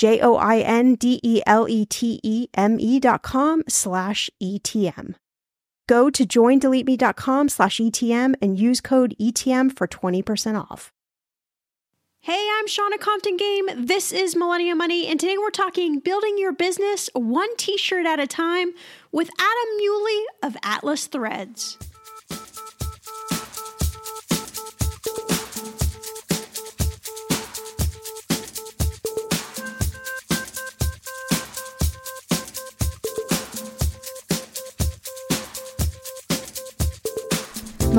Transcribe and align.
J 0.00 0.18
O 0.22 0.36
I 0.36 0.60
N 0.60 0.94
D 0.94 1.20
E 1.22 1.42
L 1.46 1.68
E 1.68 1.84
T 1.84 2.20
E 2.22 2.48
M 2.54 2.80
E 2.80 2.98
dot 2.98 3.20
com 3.20 3.62
slash 3.68 4.30
ETM. 4.42 5.14
Go 5.86 6.08
to 6.08 6.24
joindeleteme.com 6.24 7.50
slash 7.50 7.76
ETM 7.76 8.34
and 8.40 8.58
use 8.58 8.80
code 8.80 9.14
ETM 9.20 9.76
for 9.76 9.86
20% 9.86 10.58
off. 10.58 10.90
Hey, 12.20 12.48
I'm 12.58 12.66
Shannah 12.66 12.96
Compton 12.96 13.36
Game. 13.36 13.66
This 13.76 14.10
is 14.10 14.34
Millennial 14.34 14.76
Money, 14.76 15.06
and 15.06 15.20
today 15.20 15.36
we're 15.36 15.50
talking 15.50 15.98
building 15.98 16.38
your 16.38 16.54
business 16.54 17.10
one 17.12 17.54
t 17.58 17.76
shirt 17.76 18.06
at 18.06 18.18
a 18.18 18.26
time 18.26 18.72
with 19.12 19.28
Adam 19.38 19.78
Mieuli 19.78 20.22
of 20.42 20.56
Atlas 20.62 21.08
Threads. 21.08 21.76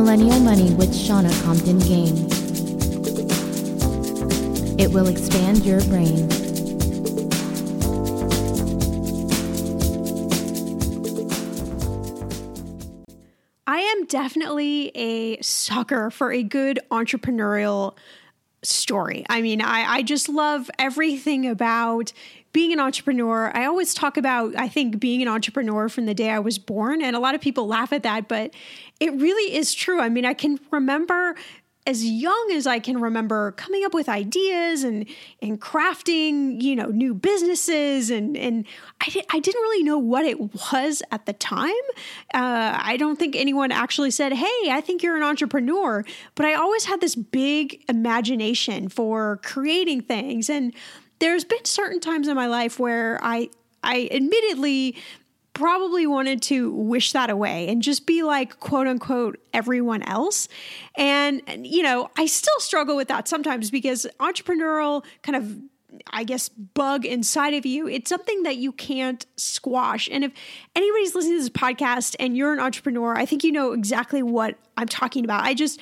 Millennial 0.02 0.40
Money 0.40 0.74
with 0.74 0.96
Shannah 0.96 1.32
Compton 1.44 1.78
Game. 1.78 2.26
It 4.80 4.92
will 4.92 5.08
expand 5.08 5.64
your 5.64 5.80
brain. 5.82 6.28
I 13.68 13.78
am 13.78 14.06
definitely 14.08 14.88
a 14.96 15.40
sucker 15.44 16.10
for 16.10 16.32
a 16.32 16.42
good 16.42 16.80
entrepreneurial 16.90 17.96
story. 18.64 19.24
I 19.30 19.44
mean, 19.44 19.62
I, 19.62 19.98
I 19.98 20.02
just 20.02 20.30
love 20.30 20.72
everything 20.80 21.46
about 21.46 22.12
being 22.54 22.74
an 22.74 22.80
entrepreneur, 22.80 23.52
I 23.56 23.66
always 23.66 23.94
talk 23.94 24.18
about, 24.18 24.56
I 24.56 24.68
think, 24.68 25.00
being 25.00 25.22
an 25.22 25.28
entrepreneur 25.28 25.88
from 25.90 26.06
the 26.06 26.14
day 26.14 26.30
I 26.30 26.40
was 26.40 26.60
born. 26.60 27.02
And 27.02 27.16
a 27.16 27.20
lot 27.20 27.36
of 27.36 27.42
people 27.42 27.68
laugh 27.68 27.94
at 27.94 28.04
that, 28.04 28.28
but 28.28 28.54
it 29.00 29.14
really 29.14 29.56
is 29.56 29.74
true. 29.74 30.00
I 30.00 30.10
mean, 30.10 30.26
I 30.26 30.34
can 30.34 30.60
remember 30.72 31.36
as 31.88 32.06
young 32.06 32.52
as 32.54 32.68
I 32.68 32.78
can 32.78 33.02
remember 33.02 33.54
coming 33.54 33.84
up 33.84 33.94
with 33.94 34.08
ideas 34.08 34.84
and 34.84 35.06
and 35.42 35.60
crafting, 35.60 36.62
you 36.62 36.76
know, 36.76 36.88
new 36.88 37.14
businesses 37.14 38.12
and 38.12 38.38
and 38.38 38.68
I, 39.02 39.10
di- 39.10 39.26
I 39.32 39.40
didn't 39.40 39.62
really 39.62 39.84
know 39.84 39.98
what 39.98 40.26
it 40.26 40.40
was 40.40 41.02
at 41.12 41.26
the 41.26 41.34
time. 41.34 41.72
Uh, 42.34 42.78
I 42.80 42.98
don't 42.98 43.18
think 43.18 43.36
anyone 43.36 43.72
actually 43.72 44.12
said, 44.12 44.34
"Hey, 44.34 44.70
I 44.70 44.82
think 44.82 45.02
you're 45.02 45.18
an 45.18 45.24
entrepreneur," 45.24 46.06
but 46.36 46.46
I 46.46 46.54
always 46.54 46.86
had 46.86 47.02
this 47.02 47.16
big 47.16 47.84
imagination 47.90 48.88
for 48.88 49.40
creating 49.44 50.02
things 50.02 50.50
and 50.50 50.74
there's 51.22 51.46
been 51.46 51.64
certain 51.64 52.02
times 52.02 52.28
in 52.28 52.36
my 52.36 52.48
life 52.48 52.80
where 52.80 53.20
I 53.22 53.50
I 53.84 54.10
admittedly 54.12 54.98
probably 55.54 56.08
wanted 56.08 56.42
to 56.42 56.72
wish 56.74 57.12
that 57.12 57.30
away 57.30 57.68
and 57.68 57.82
just 57.82 58.06
be 58.06 58.24
like 58.24 58.60
quote 58.60 58.88
unquote 58.88 59.38
everyone 59.54 60.02
else 60.04 60.48
and, 60.96 61.42
and 61.46 61.68
you 61.68 61.84
know 61.84 62.10
i 62.18 62.26
still 62.26 62.58
struggle 62.60 62.96
with 62.96 63.10
that 63.10 63.28
sometimes 63.28 63.70
because 63.70 64.08
entrepreneurial 64.20 65.04
kind 65.24 65.36
of 65.36 65.58
I 66.14 66.24
guess, 66.24 66.48
bug 66.48 67.06
inside 67.06 67.54
of 67.54 67.66
you. 67.66 67.86
It's 67.86 68.10
something 68.10 68.44
that 68.44 68.56
you 68.56 68.72
can't 68.72 69.26
squash. 69.36 70.08
And 70.10 70.24
if 70.24 70.32
anybody's 70.74 71.14
listening 71.14 71.38
to 71.38 71.42
this 71.42 71.50
podcast 71.50 72.16
and 72.18 72.36
you're 72.36 72.54
an 72.54 72.60
entrepreneur, 72.60 73.14
I 73.16 73.26
think 73.26 73.44
you 73.44 73.52
know 73.52 73.74
exactly 73.74 74.24
what 74.24 74.58
I'm 74.78 74.88
talking 74.88 75.26
about. 75.26 75.44
I 75.44 75.54
just, 75.54 75.82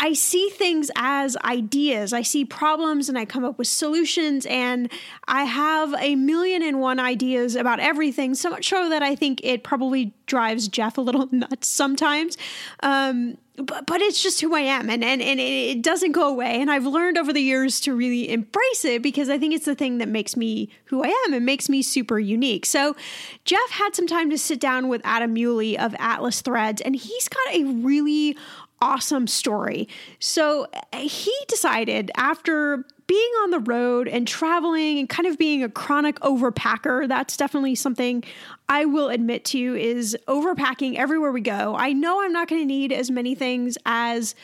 I 0.00 0.12
see 0.12 0.48
things 0.50 0.90
as 0.96 1.36
ideas. 1.44 2.12
I 2.12 2.22
see 2.22 2.44
problems 2.44 3.08
and 3.08 3.16
I 3.16 3.24
come 3.24 3.44
up 3.44 3.58
with 3.58 3.68
solutions 3.68 4.44
and 4.46 4.90
I 5.28 5.44
have 5.44 5.94
a 5.98 6.16
million 6.16 6.62
and 6.62 6.80
one 6.80 6.98
ideas 6.98 7.54
about 7.54 7.78
everything. 7.78 8.34
So 8.34 8.50
much 8.50 8.68
so 8.68 8.88
that 8.90 9.02
I 9.02 9.14
think 9.14 9.40
it 9.44 9.62
probably 9.62 10.12
drives 10.26 10.68
Jeff 10.68 10.98
a 10.98 11.00
little 11.00 11.28
nuts 11.32 11.68
sometimes. 11.68 12.36
Um, 12.82 13.38
but, 13.56 13.86
but 13.86 14.00
it's 14.00 14.20
just 14.20 14.40
who 14.40 14.54
I 14.56 14.60
am 14.60 14.90
and, 14.90 15.04
and, 15.04 15.22
and 15.22 15.38
it 15.38 15.80
doesn't 15.80 16.10
go 16.10 16.28
away. 16.28 16.60
And 16.60 16.72
I've 16.72 16.86
learned 16.86 17.16
over 17.16 17.32
the 17.32 17.40
years 17.40 17.78
to 17.82 17.94
really 17.94 18.28
embrace 18.30 18.84
it 18.84 19.00
because 19.00 19.28
I 19.28 19.38
think 19.38 19.54
it's 19.54 19.64
the 19.64 19.76
thing 19.76 19.98
that 19.98 20.08
makes 20.08 20.36
me 20.36 20.70
who 20.86 21.04
I 21.04 21.08
am 21.26 21.34
and 21.34 21.46
makes 21.46 21.68
me 21.68 21.82
super 21.82 22.18
unique. 22.18 22.66
So 22.66 22.96
Jeff 23.44 23.70
had 23.70 23.94
some 23.94 24.08
time 24.08 24.28
to 24.30 24.38
sit 24.38 24.58
down 24.58 24.88
with 24.88 25.02
Adam 25.04 25.36
Mieuli 25.36 25.76
of 25.76 25.94
Atlas 26.00 26.42
Threads 26.42 26.82
and 26.82 26.96
he's 26.96 27.28
got 27.28 27.54
a 27.54 27.64
really 27.64 28.36
awesome 28.80 29.26
story. 29.26 29.83
So 30.18 30.66
eh, 30.92 31.00
he 31.02 31.34
decided 31.48 32.10
after 32.16 32.84
being 33.06 33.30
on 33.42 33.50
the 33.50 33.60
road 33.60 34.08
and 34.08 34.26
traveling 34.26 34.98
and 34.98 35.08
kind 35.08 35.26
of 35.28 35.36
being 35.36 35.62
a 35.62 35.68
chronic 35.68 36.18
overpacker, 36.20 37.06
that's 37.06 37.36
definitely 37.36 37.74
something 37.74 38.24
I 38.68 38.86
will 38.86 39.10
admit 39.10 39.44
to 39.46 39.76
is 39.76 40.16
overpacking 40.26 40.96
everywhere 40.96 41.30
we 41.30 41.42
go. 41.42 41.76
I 41.76 41.92
know 41.92 42.22
I'm 42.22 42.32
not 42.32 42.48
going 42.48 42.62
to 42.62 42.66
need 42.66 42.92
as 42.92 43.10
many 43.10 43.34
things 43.34 43.76
as 43.84 44.34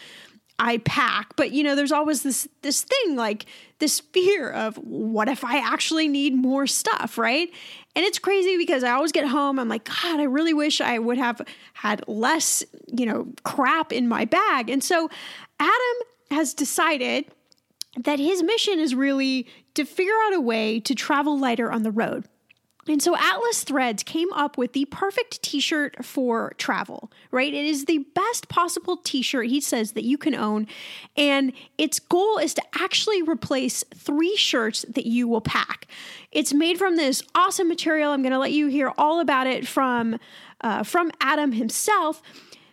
I 0.63 0.77
pack, 0.79 1.35
but 1.37 1.53
you 1.53 1.65
know, 1.65 1.75
there's 1.75 1.91
always 1.91 2.23
this 2.23 2.47
this 2.61 2.83
thing 2.83 3.17
like 3.17 3.47
this 3.79 3.99
fear 3.99 4.51
of 4.51 4.77
what 4.77 5.27
if 5.27 5.43
I 5.43 5.59
actually 5.59 6.07
need 6.07 6.35
more 6.35 6.67
stuff, 6.67 7.17
right? 7.17 7.49
And 7.97 8.05
it's 8.05 8.19
crazy 8.19 8.59
because 8.59 8.85
I 8.85 8.91
always 8.91 9.11
get 9.11 9.27
home, 9.27 9.59
I'm 9.59 9.71
like, 9.71 9.85
God, 9.85 10.21
I 10.21 10.25
really 10.25 10.53
wish 10.53 10.83
I 10.83 10.99
would 10.99 11.17
have 11.17 11.41
had 11.73 12.07
less, 12.07 12.63
you 12.87 13.07
know, 13.07 13.33
crap 13.43 13.91
in 13.91 14.07
my 14.07 14.27
bag. 14.27 14.69
And 14.69 14.85
so 14.85 15.09
Adam 15.59 15.97
has 16.31 16.53
decided 16.53 17.25
that 17.97 18.19
his 18.19 18.43
mission 18.43 18.79
is 18.79 18.95
really 18.95 19.47
to 19.75 19.87
figure 19.87 20.13
out 20.27 20.35
a 20.35 20.41
way 20.41 20.79
to 20.81 20.95
travel 20.95 21.39
lighter 21.39 21.73
on 21.73 21.85
the 21.85 21.91
road. 21.91 22.27
And 22.89 23.03
so 23.03 23.17
Atlas 23.17 23.63
Threads 23.63 24.03
came 24.03 24.33
up 24.33 24.57
with 24.57 24.73
the 24.73 24.87
perfect 24.87 25.43
t 25.43 25.61
shirt 25.61 26.05
for 26.05 26.55
travel, 26.57 27.11
right? 27.31 27.53
It 27.53 27.65
is 27.65 27.85
the 27.85 27.99
best 28.15 28.49
possible 28.49 28.97
t 28.97 29.23
shirt, 29.23 29.47
he 29.47 29.61
says, 29.61 29.93
that 29.93 30.05
you 30.05 30.17
can 30.17 30.35
own. 30.35 30.67
And 31.17 31.53
its 31.79 31.99
goal 31.99 32.39
is 32.39 32.55
to 32.55 32.63
actually 32.75 33.23
replace 33.23 33.85
three 33.95 34.37
shirts 34.37 34.85
that 34.89 35.07
you 35.07 35.29
will 35.29 35.41
pack. 35.41 35.87
It's 36.33 36.55
made 36.55 36.79
from 36.79 36.97
this 36.97 37.23
awesome 37.35 37.69
material. 37.69 38.13
I'm 38.13 38.23
going 38.23 38.33
to 38.33 38.39
let 38.39 38.53
you 38.53 38.69
hear 38.69 38.93
all 38.97 39.21
about 39.21 39.47
it 39.47 39.67
from, 39.67 40.19
uh, 40.61 40.83
from 40.83 41.11
Adam 41.21 41.53
himself. 41.53 42.23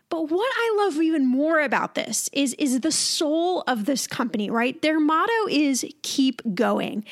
But 0.09 0.30
what 0.30 0.50
I 0.56 0.75
love 0.77 1.01
even 1.01 1.25
more 1.25 1.59
about 1.59 1.95
this 1.95 2.30
is, 2.31 2.54
is 2.54 2.80
the 2.80 2.94
soul 2.94 3.63
of 3.68 3.86
this 3.86 4.07
company, 4.07 4.50
right? 4.50 4.81
Their 4.81 5.01
motto 5.01 5.48
is 5.50 5.86
keep 6.01 6.42
going. 6.56 7.04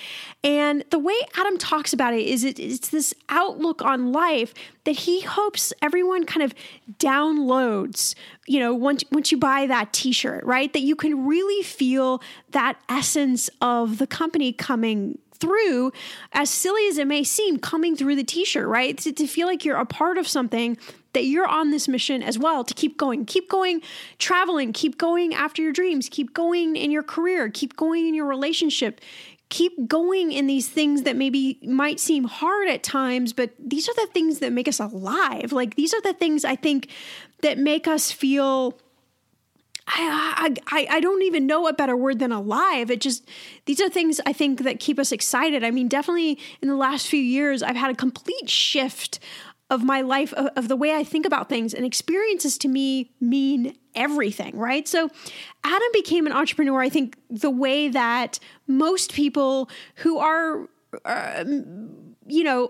And 0.45 0.85
the 0.91 0.99
way 0.99 1.15
Adam 1.35 1.57
talks 1.57 1.91
about 1.91 2.13
it 2.13 2.25
is 2.25 2.45
it, 2.45 2.57
it's 2.57 2.89
this 2.89 3.13
outlook 3.27 3.83
on 3.83 4.13
life 4.13 4.53
that 4.85 4.93
he 4.93 5.21
hopes 5.21 5.73
everyone 5.81 6.25
kind 6.25 6.43
of 6.43 6.53
downloads, 6.97 8.15
you 8.47 8.61
know, 8.61 8.73
once, 8.73 9.03
once 9.11 9.29
you 9.29 9.37
buy 9.37 9.67
that 9.67 9.91
t-shirt, 9.91 10.45
right? 10.45 10.71
That 10.71 10.81
you 10.81 10.95
can 10.95 11.27
really 11.27 11.63
feel 11.63 12.21
that 12.51 12.77
essence 12.87 13.49
of 13.59 13.97
the 13.97 14.07
company 14.07 14.53
coming 14.53 15.17
through, 15.35 15.91
as 16.33 16.49
silly 16.49 16.87
as 16.87 16.97
it 16.97 17.07
may 17.07 17.23
seem, 17.23 17.57
coming 17.57 17.95
through 17.95 18.15
the 18.15 18.23
t 18.23 18.45
shirt, 18.45 18.67
right? 18.67 18.97
To, 18.99 19.11
to, 19.11 19.27
feel 19.27 19.47
like 19.47 19.65
you're 19.65 19.77
a 19.77 19.85
part 19.85 20.17
of 20.17 20.27
something 20.27 20.77
that 21.13 21.25
you're 21.25 21.47
on 21.47 21.71
this 21.71 21.87
mission 21.87 22.21
as 22.21 22.37
well 22.37 22.63
to 22.63 22.73
keep 22.73 22.97
going, 22.97 23.25
keep 23.25 23.49
going 23.49 23.81
traveling, 24.19 24.73
keep 24.73 24.97
going 24.97 25.33
after 25.33 25.61
your 25.61 25.71
dreams, 25.71 26.09
keep 26.09 26.33
going 26.33 26.75
in 26.75 26.91
your 26.91 27.03
career, 27.03 27.49
keep 27.49 27.75
going 27.75 28.07
in 28.07 28.13
your 28.13 28.25
relationship, 28.25 29.01
keep 29.49 29.87
going 29.87 30.31
in 30.31 30.47
these 30.47 30.67
things 30.67 31.03
that 31.03 31.15
maybe 31.15 31.59
might 31.63 31.99
seem 31.99 32.25
hard 32.25 32.67
at 32.67 32.83
times, 32.83 33.33
but 33.33 33.51
these 33.59 33.87
are 33.87 33.93
the 33.95 34.07
things 34.07 34.39
that 34.39 34.51
make 34.51 34.67
us 34.67 34.79
alive. 34.79 35.51
Like 35.51 35.75
these 35.75 35.93
are 35.93 36.01
the 36.01 36.13
things 36.13 36.43
I 36.43 36.55
think 36.55 36.89
that 37.41 37.57
make 37.57 37.87
us 37.87 38.11
feel. 38.11 38.77
I, 39.87 40.55
I 40.67 40.87
I 40.89 40.99
don't 40.99 41.21
even 41.21 41.45
know 41.45 41.67
a 41.67 41.73
better 41.73 41.95
word 41.95 42.19
than 42.19 42.31
alive. 42.31 42.89
It 42.89 43.01
just 43.01 43.27
these 43.65 43.79
are 43.79 43.89
things 43.89 44.19
I 44.25 44.33
think 44.33 44.63
that 44.63 44.79
keep 44.79 44.97
us 44.97 45.11
excited. 45.11 45.63
I 45.63 45.71
mean, 45.71 45.87
definitely 45.87 46.39
in 46.61 46.67
the 46.67 46.75
last 46.75 47.07
few 47.07 47.19
years, 47.19 47.61
I've 47.61 47.75
had 47.75 47.91
a 47.91 47.95
complete 47.95 48.49
shift 48.49 49.19
of 49.69 49.83
my 49.83 50.01
life, 50.01 50.31
of, 50.33 50.47
of, 50.55 50.67
the 50.67 50.75
way 50.75 50.95
I 50.95 51.03
think 51.03 51.25
about 51.25 51.49
things. 51.49 51.73
And 51.73 51.85
experiences 51.85 52.57
to 52.59 52.67
me 52.67 53.11
mean 53.19 53.75
everything, 53.95 54.55
right? 54.55 54.87
So 54.87 55.09
Adam 55.63 55.87
became 55.91 56.27
an 56.27 56.33
entrepreneur, 56.33 56.81
I 56.81 56.89
think, 56.89 57.17
the 57.29 57.49
way 57.49 57.89
that 57.89 58.39
most 58.67 59.13
people 59.13 59.69
who 59.95 60.19
are, 60.19 60.69
uh, 61.03 61.43
you 62.27 62.43
know, 62.43 62.69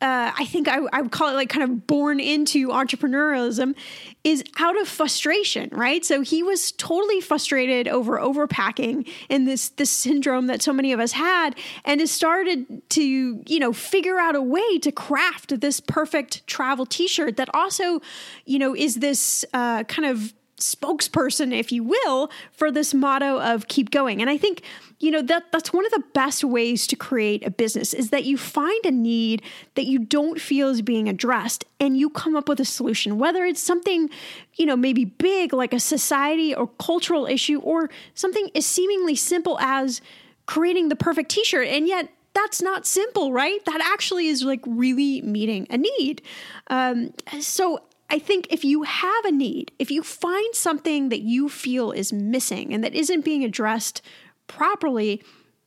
uh, 0.00 0.32
I 0.36 0.44
think 0.44 0.68
I, 0.68 0.78
I 0.92 1.02
would 1.02 1.10
call 1.10 1.30
it 1.30 1.34
like 1.34 1.48
kind 1.48 1.64
of 1.64 1.86
born 1.86 2.20
into 2.20 2.68
entrepreneurialism 2.68 3.74
is 4.22 4.44
out 4.58 4.80
of 4.80 4.88
frustration, 4.88 5.70
right? 5.72 6.04
So 6.04 6.20
he 6.20 6.42
was 6.42 6.72
totally 6.72 7.20
frustrated 7.20 7.88
over 7.88 8.18
overpacking 8.18 9.08
and 9.28 9.46
this 9.46 9.70
this 9.70 9.90
syndrome 9.90 10.46
that 10.46 10.62
so 10.62 10.72
many 10.72 10.92
of 10.92 11.00
us 11.00 11.12
had, 11.12 11.56
and 11.84 12.00
has 12.00 12.10
started 12.10 12.82
to 12.90 13.02
you 13.46 13.58
know 13.58 13.72
figure 13.72 14.18
out 14.18 14.36
a 14.36 14.42
way 14.42 14.78
to 14.78 14.92
craft 14.92 15.60
this 15.60 15.80
perfect 15.80 16.46
travel 16.46 16.86
T-shirt 16.86 17.36
that 17.36 17.48
also 17.54 18.00
you 18.44 18.58
know 18.58 18.76
is 18.76 18.96
this 18.96 19.44
uh, 19.52 19.84
kind 19.84 20.06
of 20.06 20.32
spokesperson, 20.60 21.52
if 21.52 21.70
you 21.70 21.84
will, 21.84 22.30
for 22.52 22.70
this 22.70 22.92
motto 22.92 23.40
of 23.40 23.68
keep 23.68 23.90
going. 23.90 24.20
And 24.20 24.28
I 24.28 24.36
think, 24.36 24.62
you 24.98 25.10
know, 25.10 25.22
that 25.22 25.52
that's 25.52 25.72
one 25.72 25.86
of 25.86 25.92
the 25.92 26.02
best 26.12 26.42
ways 26.44 26.86
to 26.88 26.96
create 26.96 27.46
a 27.46 27.50
business 27.50 27.94
is 27.94 28.10
that 28.10 28.24
you 28.24 28.36
find 28.36 28.84
a 28.84 28.90
need 28.90 29.42
that 29.74 29.86
you 29.86 29.98
don't 29.98 30.40
feel 30.40 30.68
is 30.68 30.82
being 30.82 31.08
addressed 31.08 31.64
and 31.78 31.96
you 31.96 32.10
come 32.10 32.36
up 32.36 32.48
with 32.48 32.60
a 32.60 32.64
solution, 32.64 33.18
whether 33.18 33.44
it's 33.44 33.60
something, 33.60 34.10
you 34.54 34.66
know, 34.66 34.76
maybe 34.76 35.04
big 35.04 35.52
like 35.52 35.72
a 35.72 35.80
society 35.80 36.54
or 36.54 36.66
cultural 36.78 37.26
issue 37.26 37.60
or 37.60 37.88
something 38.14 38.50
as 38.54 38.66
seemingly 38.66 39.14
simple 39.14 39.58
as 39.60 40.00
creating 40.46 40.88
the 40.88 40.96
perfect 40.96 41.30
t-shirt 41.30 41.68
and 41.68 41.86
yet 41.86 42.08
that's 42.34 42.62
not 42.62 42.86
simple, 42.86 43.32
right? 43.32 43.64
That 43.64 43.80
actually 43.92 44.28
is 44.28 44.44
like 44.44 44.60
really 44.66 45.22
meeting 45.22 45.66
a 45.70 45.78
need. 45.78 46.22
Um, 46.68 47.12
so 47.40 47.80
I 48.10 48.18
think 48.18 48.46
if 48.50 48.64
you 48.64 48.84
have 48.84 49.24
a 49.24 49.32
need, 49.32 49.72
if 49.78 49.90
you 49.90 50.02
find 50.02 50.54
something 50.54 51.10
that 51.10 51.20
you 51.20 51.48
feel 51.48 51.92
is 51.92 52.12
missing 52.12 52.72
and 52.72 52.82
that 52.82 52.94
isn't 52.94 53.24
being 53.24 53.44
addressed 53.44 54.00
properly, 54.46 55.22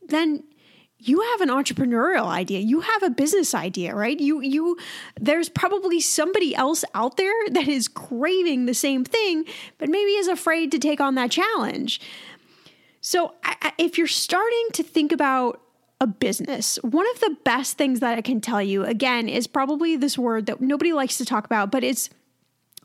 then 0.07 0.43
you 1.03 1.21
have 1.21 1.41
an 1.41 1.49
entrepreneurial 1.49 2.27
idea. 2.27 2.59
You 2.59 2.81
have 2.81 3.03
a 3.03 3.09
business 3.09 3.53
idea 3.55 3.95
right? 3.95 4.19
You 4.19 4.41
you 4.41 4.77
there's 5.19 5.49
probably 5.49 5.99
somebody 5.99 6.55
else 6.55 6.83
out 6.93 7.17
there 7.17 7.33
that 7.51 7.67
is 7.67 7.87
craving 7.87 8.65
the 8.65 8.73
same 8.73 9.03
thing 9.03 9.45
but 9.77 9.89
maybe 9.89 10.11
is 10.11 10.27
afraid 10.27 10.71
to 10.71 10.79
take 10.79 11.01
on 11.01 11.15
that 11.15 11.31
challenge. 11.31 12.01
So 13.01 13.33
I, 13.43 13.73
if 13.77 13.97
you're 13.97 14.07
starting 14.07 14.67
to 14.73 14.83
think 14.83 15.11
about 15.11 15.61
a 15.99 16.07
business 16.07 16.79
one 16.81 17.05
of 17.13 17.19
the 17.19 17.37
best 17.43 17.77
things 17.77 17.99
that 17.99 18.17
i 18.17 18.21
can 18.21 18.41
tell 18.41 18.59
you 18.59 18.83
again 18.83 19.29
is 19.29 19.45
probably 19.45 19.95
this 19.95 20.17
word 20.17 20.47
that 20.47 20.59
nobody 20.59 20.93
likes 20.93 21.19
to 21.19 21.23
talk 21.23 21.45
about 21.45 21.69
but 21.69 21.83
it's 21.83 22.09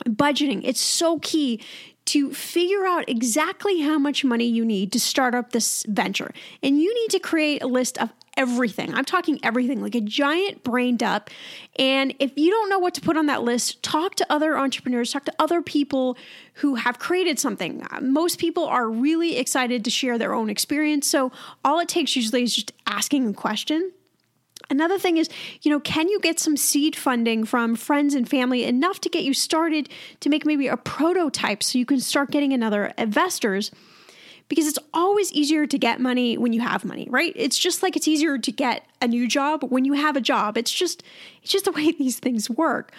budgeting. 0.05 0.63
It's 0.65 0.81
so 0.81 1.19
key 1.21 1.61
to 2.07 2.33
figure 2.33 2.87
out 2.87 3.09
exactly 3.09 3.81
how 3.81 3.99
much 3.99 4.25
money 4.25 4.45
you 4.45 4.65
need 4.65 4.93
to 4.93 5.01
start 5.01 5.35
up 5.35 5.51
this 5.51 5.85
venture. 5.89 6.33
And 6.63 6.81
you 6.81 6.95
need 6.95 7.11
to 7.11 7.19
create 7.19 7.63
a 7.63 7.67
list 7.67 7.99
of 7.99 8.13
everything. 8.37 8.95
I'm 8.95 9.05
talking 9.05 9.41
everything, 9.43 9.81
like 9.83 9.95
a 9.95 10.01
giant 10.01 10.63
brain 10.63 10.97
dump. 10.97 11.31
And 11.79 12.15
if 12.21 12.37
you 12.37 12.51
don't 12.51 12.69
know 12.69 12.79
what 12.79 12.95
to 12.95 13.01
put 13.01 13.17
on 13.17 13.27
that 13.27 13.43
list, 13.43 13.83
talk 13.83 14.15
to 14.17 14.33
other 14.33 14.57
entrepreneurs, 14.57 15.13
talk 15.13 15.25
to 15.25 15.35
other 15.39 15.63
people 15.63 16.17
who 16.55 16.77
have 16.77 16.99
created 16.99 17.39
something. 17.39 17.85
Uh, 17.91 18.01
most 18.03 18.39
people 18.39 18.67
are 18.67 18.89
really 18.89 19.37
excited 19.37 19.85
to 19.85 19.91
share 19.91 20.19
their 20.19 20.35
own 20.35 20.49
experience. 20.49 21.07
So 21.09 21.33
all 21.65 21.81
it 21.81 21.89
takes 21.89 22.15
usually 22.15 22.43
is 22.43 22.55
just 22.55 22.73
asking 22.87 23.27
a 23.27 23.33
question 23.33 23.91
Another 24.69 24.99
thing 24.99 25.17
is, 25.17 25.29
you 25.63 25.71
know, 25.71 25.79
can 25.79 26.09
you 26.09 26.19
get 26.21 26.41
some 26.41 26.57
seed 26.57 26.97
funding 26.97 27.45
from 27.45 27.77
friends 27.77 28.15
and 28.15 28.29
family 28.29 28.65
enough 28.65 29.01
to 29.03 29.09
get 29.09 29.23
you 29.23 29.33
started 29.33 29.89
to 30.21 30.29
make 30.29 30.45
maybe 30.45 30.67
a 30.67 30.77
prototype 30.77 31.63
so 31.63 31.79
you 31.79 31.87
can 31.87 32.01
start 32.01 32.31
getting 32.31 32.53
another 32.53 32.93
investors? 32.99 33.71
Because 34.49 34.67
it's 34.67 34.79
always 34.95 35.33
easier 35.33 35.67
to 35.67 35.79
get 35.79 36.01
money 36.01 36.37
when 36.39 36.53
you 36.53 36.61
have 36.61 36.85
money, 36.85 37.07
right? 37.11 37.33
It's 37.37 37.59
just 37.59 37.83
like 37.83 37.97
it's 37.97 38.07
easier 38.07 38.39
to 38.39 38.53
get 38.53 38.87
a 39.01 39.09
new 39.09 39.27
job 39.29 39.65
when 39.65 39.85
you 39.85 39.95
have 39.95 40.17
a 40.17 40.21
job. 40.21 40.57
It's 40.57 40.73
just 40.73 41.03
it's 41.43 41.53
just 41.53 41.65
the 41.65 41.73
way 41.73 41.93
these 41.99 42.19
things 42.19 42.51
work. 42.51 42.93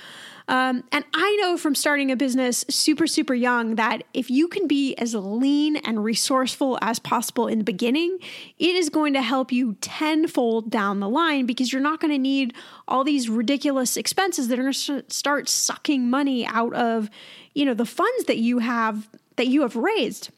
Um, 0.48 0.84
and 0.92 1.04
I 1.14 1.38
know 1.42 1.58
from 1.58 1.76
starting 1.76 2.10
a 2.12 2.16
business 2.16 2.64
super, 2.70 3.06
super 3.06 3.34
young 3.34 3.76
that 3.76 4.04
if 4.14 4.30
you 4.30 4.48
can 4.48 4.68
be 4.68 4.96
as 4.96 5.14
lean 5.14 5.76
and 5.78 6.04
resourceful 6.04 6.80
as 6.82 7.00
possible 7.00 7.48
in 7.48 7.58
the 7.58 7.64
beginning, 7.66 8.18
it 8.58 8.76
is 8.76 8.90
going 8.90 9.14
to 9.14 9.22
help 9.22 9.52
you 9.52 9.74
tenfold 9.82 10.72
down 10.72 11.02
the 11.02 11.10
line 11.10 11.46
because 11.46 11.74
you're 11.74 11.82
not 11.82 12.00
going 12.00 12.14
to 12.14 12.18
need 12.18 12.54
all 12.88 13.04
these 13.04 13.30
ridiculous 13.30 13.98
expenses 13.98 14.48
that 14.48 14.58
are 14.58 14.64
going 14.64 14.74
to 14.74 15.04
start 15.10 15.50
sucking 15.50 16.10
money 16.10 16.46
out 16.46 16.74
of, 16.74 17.10
you 17.54 17.66
know, 17.66 17.74
the 17.74 17.86
funds 17.86 18.24
that 18.26 18.38
you 18.38 18.60
have 18.60 19.10
that 19.36 19.48
you 19.48 19.62
have 19.62 19.76
raised. 19.76 20.30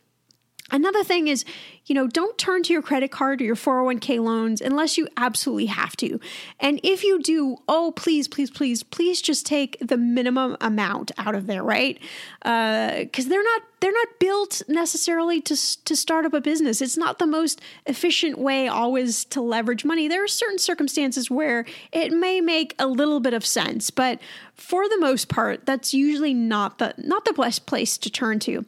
Another 0.71 1.03
thing 1.03 1.27
is, 1.27 1.45
you 1.85 1.95
know, 1.95 2.07
don't 2.07 2.37
turn 2.37 2.63
to 2.63 2.73
your 2.73 2.81
credit 2.81 3.11
card 3.11 3.41
or 3.41 3.45
your 3.45 3.55
401k 3.55 4.23
loans 4.23 4.61
unless 4.61 4.97
you 4.97 5.07
absolutely 5.17 5.65
have 5.67 5.95
to. 5.97 6.19
And 6.59 6.79
if 6.83 7.03
you 7.03 7.21
do, 7.21 7.57
oh, 7.67 7.91
please, 7.95 8.27
please, 8.27 8.51
please, 8.51 8.83
please 8.83 9.21
just 9.21 9.45
take 9.45 9.77
the 9.79 9.97
minimum 9.97 10.55
amount 10.61 11.11
out 11.17 11.33
of 11.33 11.47
there, 11.47 11.63
right? 11.63 11.99
Because 12.39 13.25
uh, 13.25 13.29
they're 13.29 13.43
not 13.43 13.61
they're 13.79 13.93
not 13.93 14.19
built 14.19 14.61
necessarily 14.67 15.39
to 15.41 15.83
to 15.85 15.95
start 15.95 16.25
up 16.25 16.33
a 16.33 16.41
business. 16.41 16.81
It's 16.81 16.97
not 16.97 17.17
the 17.17 17.25
most 17.25 17.61
efficient 17.85 18.37
way 18.37 18.67
always 18.67 19.25
to 19.25 19.41
leverage 19.41 19.85
money. 19.85 20.07
There 20.07 20.23
are 20.23 20.27
certain 20.27 20.59
circumstances 20.59 21.31
where 21.31 21.65
it 21.91 22.11
may 22.11 22.41
make 22.41 22.75
a 22.77 22.87
little 22.87 23.19
bit 23.19 23.33
of 23.33 23.45
sense, 23.45 23.89
but 23.89 24.19
for 24.53 24.87
the 24.87 24.99
most 24.99 25.29
part, 25.29 25.65
that's 25.65 25.93
usually 25.93 26.33
not 26.33 26.77
the 26.77 26.93
not 26.97 27.25
the 27.25 27.33
best 27.33 27.65
place 27.65 27.97
to 27.97 28.09
turn 28.09 28.39
to. 28.39 28.65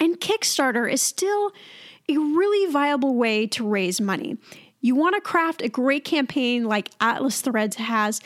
And 0.00 0.18
Kickstarter 0.18 0.90
is 0.90 1.02
still 1.02 1.52
a 2.08 2.16
really 2.16 2.72
viable 2.72 3.14
way 3.14 3.46
to 3.48 3.68
raise 3.68 4.00
money. 4.00 4.38
You 4.80 4.94
want 4.94 5.14
to 5.14 5.20
craft 5.20 5.62
a 5.62 5.68
great 5.68 6.04
campaign 6.04 6.64
like 6.64 6.90
Atlas 7.00 7.42
Threads 7.42 7.76
has, 7.76 8.20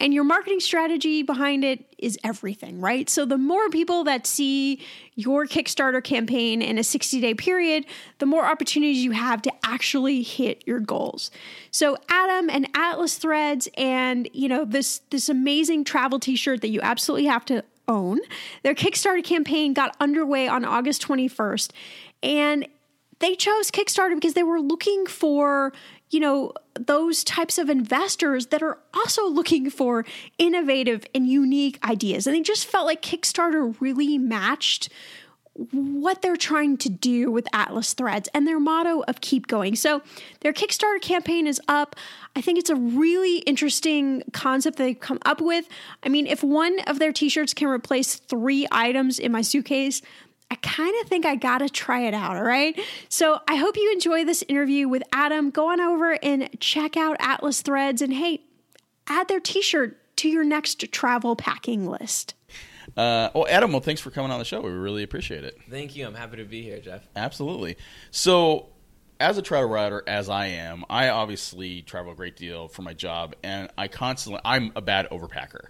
and 0.00 0.14
your 0.14 0.22
marketing 0.22 0.60
strategy 0.60 1.22
behind 1.24 1.64
it 1.64 1.84
is 1.98 2.16
everything, 2.22 2.80
right? 2.80 3.10
So, 3.10 3.24
the 3.24 3.38
more 3.38 3.68
people 3.68 4.04
that 4.04 4.26
see 4.28 4.80
your 5.16 5.44
Kickstarter 5.44 6.04
campaign 6.04 6.62
in 6.62 6.78
a 6.78 6.84
60 6.84 7.20
day 7.20 7.34
period, 7.34 7.84
the 8.18 8.26
more 8.26 8.44
opportunities 8.44 9.02
you 9.02 9.10
have 9.10 9.42
to 9.42 9.52
actually 9.64 10.22
hit 10.22 10.62
your 10.66 10.78
goals. 10.78 11.32
So, 11.72 11.96
Adam 12.08 12.48
and 12.48 12.68
Atlas 12.76 13.16
Threads, 13.16 13.68
and 13.76 14.28
you 14.32 14.48
know, 14.48 14.64
this, 14.64 15.00
this 15.10 15.28
amazing 15.28 15.82
travel 15.82 16.20
t 16.20 16.36
shirt 16.36 16.60
that 16.60 16.68
you 16.68 16.80
absolutely 16.80 17.26
have 17.26 17.44
to 17.46 17.64
own. 17.88 18.20
Their 18.62 18.74
Kickstarter 18.74 19.24
campaign 19.24 19.72
got 19.72 19.96
underway 19.98 20.46
on 20.46 20.64
August 20.64 21.02
21st, 21.06 21.70
and 22.22 22.68
they 23.20 23.34
chose 23.34 23.70
Kickstarter 23.70 24.14
because 24.14 24.34
they 24.34 24.42
were 24.42 24.60
looking 24.60 25.06
for, 25.06 25.72
you 26.10 26.20
know, 26.20 26.52
those 26.78 27.24
types 27.24 27.58
of 27.58 27.68
investors 27.68 28.48
that 28.48 28.62
are 28.62 28.78
also 28.94 29.26
looking 29.28 29.70
for 29.70 30.04
innovative 30.38 31.04
and 31.14 31.26
unique 31.26 31.84
ideas. 31.84 32.26
And 32.26 32.36
they 32.36 32.42
just 32.42 32.66
felt 32.66 32.86
like 32.86 33.02
Kickstarter 33.02 33.74
really 33.80 34.18
matched 34.18 34.88
what 35.72 36.22
they're 36.22 36.36
trying 36.36 36.76
to 36.78 36.88
do 36.88 37.30
with 37.30 37.46
Atlas 37.52 37.92
Threads 37.92 38.28
and 38.32 38.46
their 38.46 38.60
motto 38.60 39.02
of 39.08 39.20
keep 39.20 39.46
going. 39.48 39.74
So, 39.74 40.02
their 40.40 40.52
Kickstarter 40.52 41.00
campaign 41.00 41.46
is 41.46 41.60
up. 41.66 41.96
I 42.36 42.40
think 42.40 42.58
it's 42.58 42.70
a 42.70 42.76
really 42.76 43.38
interesting 43.38 44.22
concept 44.32 44.78
they've 44.78 44.98
come 44.98 45.18
up 45.24 45.40
with. 45.40 45.68
I 46.02 46.08
mean, 46.08 46.26
if 46.26 46.44
one 46.44 46.78
of 46.86 46.98
their 46.98 47.12
t 47.12 47.28
shirts 47.28 47.54
can 47.54 47.68
replace 47.68 48.16
three 48.16 48.66
items 48.70 49.18
in 49.18 49.32
my 49.32 49.42
suitcase, 49.42 50.00
I 50.50 50.54
kind 50.56 50.94
of 51.02 51.08
think 51.08 51.26
I 51.26 51.36
got 51.36 51.58
to 51.58 51.68
try 51.68 52.02
it 52.02 52.14
out, 52.14 52.36
all 52.36 52.42
right? 52.42 52.78
So 53.08 53.40
I 53.48 53.56
hope 53.56 53.76
you 53.76 53.92
enjoy 53.92 54.24
this 54.24 54.42
interview 54.48 54.88
with 54.88 55.02
Adam. 55.12 55.50
Go 55.50 55.70
on 55.70 55.80
over 55.80 56.18
and 56.22 56.48
check 56.60 56.96
out 56.96 57.16
Atlas 57.20 57.60
Threads 57.60 58.00
and 58.00 58.14
hey, 58.14 58.42
add 59.08 59.28
their 59.28 59.40
t 59.40 59.60
shirt 59.60 59.98
to 60.16 60.28
your 60.28 60.44
next 60.44 60.90
travel 60.90 61.36
packing 61.36 61.86
list. 61.86 62.34
Uh, 62.96 63.30
well, 63.34 63.46
Adam, 63.48 63.72
well, 63.72 63.80
thanks 63.80 64.00
for 64.00 64.10
coming 64.10 64.30
on 64.30 64.38
the 64.38 64.44
show. 64.44 64.60
We 64.60 64.70
really 64.70 65.02
appreciate 65.02 65.44
it. 65.44 65.58
Thank 65.70 65.96
you. 65.96 66.06
I'm 66.06 66.14
happy 66.14 66.38
to 66.38 66.44
be 66.44 66.62
here, 66.62 66.80
Jeff. 66.80 67.06
Absolutely. 67.14 67.76
So, 68.10 68.66
as 69.20 69.36
a 69.38 69.42
travel 69.42 69.68
writer, 69.68 70.02
as 70.06 70.28
I 70.28 70.46
am, 70.46 70.84
I 70.88 71.08
obviously 71.08 71.82
travel 71.82 72.12
a 72.12 72.14
great 72.14 72.36
deal 72.36 72.68
for 72.68 72.82
my 72.82 72.94
job, 72.94 73.34
and 73.42 73.68
I 73.76 73.88
constantly 73.88 74.40
I'm 74.44 74.72
a 74.76 74.80
bad 74.80 75.08
overpacker. 75.10 75.66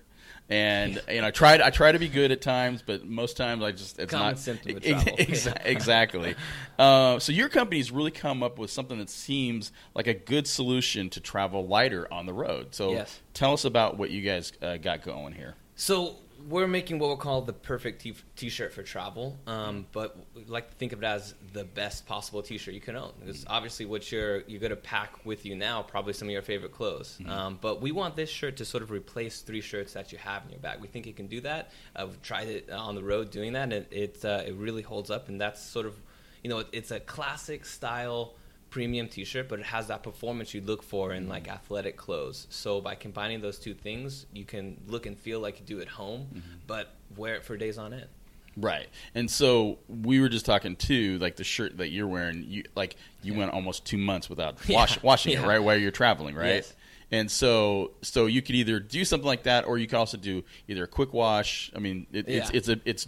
And 0.50 1.02
you 1.10 1.20
know, 1.20 1.26
I 1.26 1.30
tried. 1.30 1.60
I 1.60 1.70
try 1.70 1.92
to 1.92 1.98
be 1.98 2.08
good 2.08 2.30
at 2.30 2.40
times, 2.40 2.82
but 2.86 3.04
most 3.06 3.36
times 3.36 3.62
I 3.62 3.72
just 3.72 3.98
it's 3.98 4.12
Common 4.12 4.28
not 4.28 4.38
symptom 4.38 4.76
of 4.76 4.82
travel. 4.84 5.14
exactly. 5.64 6.34
Uh, 6.78 7.18
so 7.18 7.32
your 7.32 7.48
company's 7.48 7.90
really 7.90 8.10
come 8.10 8.42
up 8.42 8.58
with 8.58 8.70
something 8.70 8.98
that 8.98 9.10
seems 9.10 9.72
like 9.94 10.06
a 10.06 10.14
good 10.14 10.46
solution 10.46 11.10
to 11.10 11.20
travel 11.20 11.66
lighter 11.66 12.10
on 12.12 12.24
the 12.26 12.32
road. 12.32 12.74
So 12.74 12.92
Yes. 12.92 13.20
tell 13.34 13.52
us 13.52 13.64
about 13.64 13.98
what 13.98 14.10
you 14.10 14.22
guys 14.22 14.52
uh, 14.62 14.76
got 14.78 15.02
going 15.02 15.34
here. 15.34 15.54
So 15.74 16.16
we're 16.48 16.66
making 16.66 16.98
what 16.98 17.10
we 17.10 17.16
call 17.16 17.42
the 17.42 17.52
perfect 17.52 18.02
t- 18.02 18.14
t-shirt 18.36 18.72
for 18.72 18.82
travel, 18.82 19.36
um, 19.46 19.86
but 19.92 20.16
we 20.34 20.44
like 20.44 20.70
to 20.70 20.76
think 20.76 20.92
of 20.92 21.02
it 21.02 21.06
as 21.06 21.34
the 21.52 21.64
best 21.64 22.06
possible 22.06 22.42
t-shirt 22.42 22.74
you 22.74 22.80
can 22.80 22.96
own. 22.96 23.12
Because 23.20 23.44
obviously, 23.48 23.86
what 23.86 24.10
you're 24.10 24.40
you're 24.42 24.60
going 24.60 24.70
to 24.70 24.76
pack 24.76 25.24
with 25.24 25.44
you 25.44 25.54
now, 25.54 25.82
probably 25.82 26.12
some 26.12 26.28
of 26.28 26.32
your 26.32 26.42
favorite 26.42 26.72
clothes. 26.72 27.18
Um, 27.26 27.58
but 27.60 27.80
we 27.80 27.92
want 27.92 28.16
this 28.16 28.30
shirt 28.30 28.56
to 28.58 28.64
sort 28.64 28.82
of 28.82 28.90
replace 28.90 29.40
three 29.42 29.60
shirts 29.60 29.92
that 29.92 30.12
you 30.12 30.18
have 30.18 30.44
in 30.44 30.50
your 30.50 30.60
bag. 30.60 30.80
We 30.80 30.88
think 30.88 31.06
it 31.06 31.16
can 31.16 31.26
do 31.26 31.40
that. 31.42 31.70
Uh, 31.94 32.06
we've 32.06 32.22
tried 32.22 32.48
it 32.48 32.70
on 32.70 32.94
the 32.94 33.02
road 33.02 33.30
doing 33.30 33.52
that, 33.52 33.64
and 33.64 33.72
it 33.72 33.88
it, 33.90 34.24
uh, 34.24 34.42
it 34.46 34.54
really 34.54 34.82
holds 34.82 35.10
up. 35.10 35.28
And 35.28 35.40
that's 35.40 35.62
sort 35.62 35.86
of, 35.86 35.94
you 36.42 36.50
know, 36.50 36.58
it, 36.60 36.68
it's 36.72 36.90
a 36.90 37.00
classic 37.00 37.64
style 37.64 38.34
premium 38.70 39.08
t-shirt 39.08 39.48
but 39.48 39.58
it 39.58 39.66
has 39.66 39.86
that 39.86 40.02
performance 40.02 40.52
you 40.52 40.60
look 40.60 40.82
for 40.82 41.12
in 41.12 41.28
like 41.28 41.44
mm-hmm. 41.44 41.52
athletic 41.52 41.96
clothes 41.96 42.46
so 42.50 42.80
by 42.80 42.94
combining 42.94 43.40
those 43.40 43.58
two 43.58 43.74
things 43.74 44.26
you 44.32 44.44
can 44.44 44.76
look 44.86 45.06
and 45.06 45.18
feel 45.18 45.40
like 45.40 45.58
you 45.58 45.64
do 45.64 45.80
at 45.80 45.88
home 45.88 46.26
mm-hmm. 46.32 46.56
but 46.66 46.94
wear 47.16 47.34
it 47.34 47.44
for 47.44 47.56
days 47.56 47.78
on 47.78 47.92
end 47.92 48.08
Right. 48.60 48.88
And 49.14 49.30
so 49.30 49.78
we 49.88 50.20
were 50.20 50.28
just 50.28 50.44
talking 50.44 50.76
too, 50.76 51.18
like 51.18 51.36
the 51.36 51.44
shirt 51.44 51.78
that 51.78 51.90
you're 51.90 52.06
wearing, 52.06 52.44
you 52.48 52.64
like 52.74 52.96
you 53.22 53.34
went 53.34 53.52
almost 53.52 53.84
two 53.84 53.98
months 53.98 54.28
without 54.28 54.56
wash, 54.68 54.96
Yeah, 54.96 55.02
washing 55.02 55.32
it, 55.34 55.46
right? 55.46 55.60
While 55.60 55.76
you're 55.76 55.90
traveling, 55.90 56.34
right? 56.34 56.56
Yes. 56.56 56.74
And 57.10 57.30
so 57.30 57.92
so 58.02 58.26
you 58.26 58.42
could 58.42 58.56
either 58.56 58.80
do 58.80 59.04
something 59.04 59.26
like 59.26 59.44
that 59.44 59.66
or 59.66 59.78
you 59.78 59.86
could 59.86 59.98
also 59.98 60.16
do 60.16 60.42
either 60.66 60.84
a 60.84 60.88
quick 60.88 61.12
wash. 61.12 61.70
I 61.74 61.78
mean 61.78 62.06
it, 62.12 62.28
it's 62.28 62.50
it's 62.50 62.68
a 62.68 62.80
it's 62.84 63.06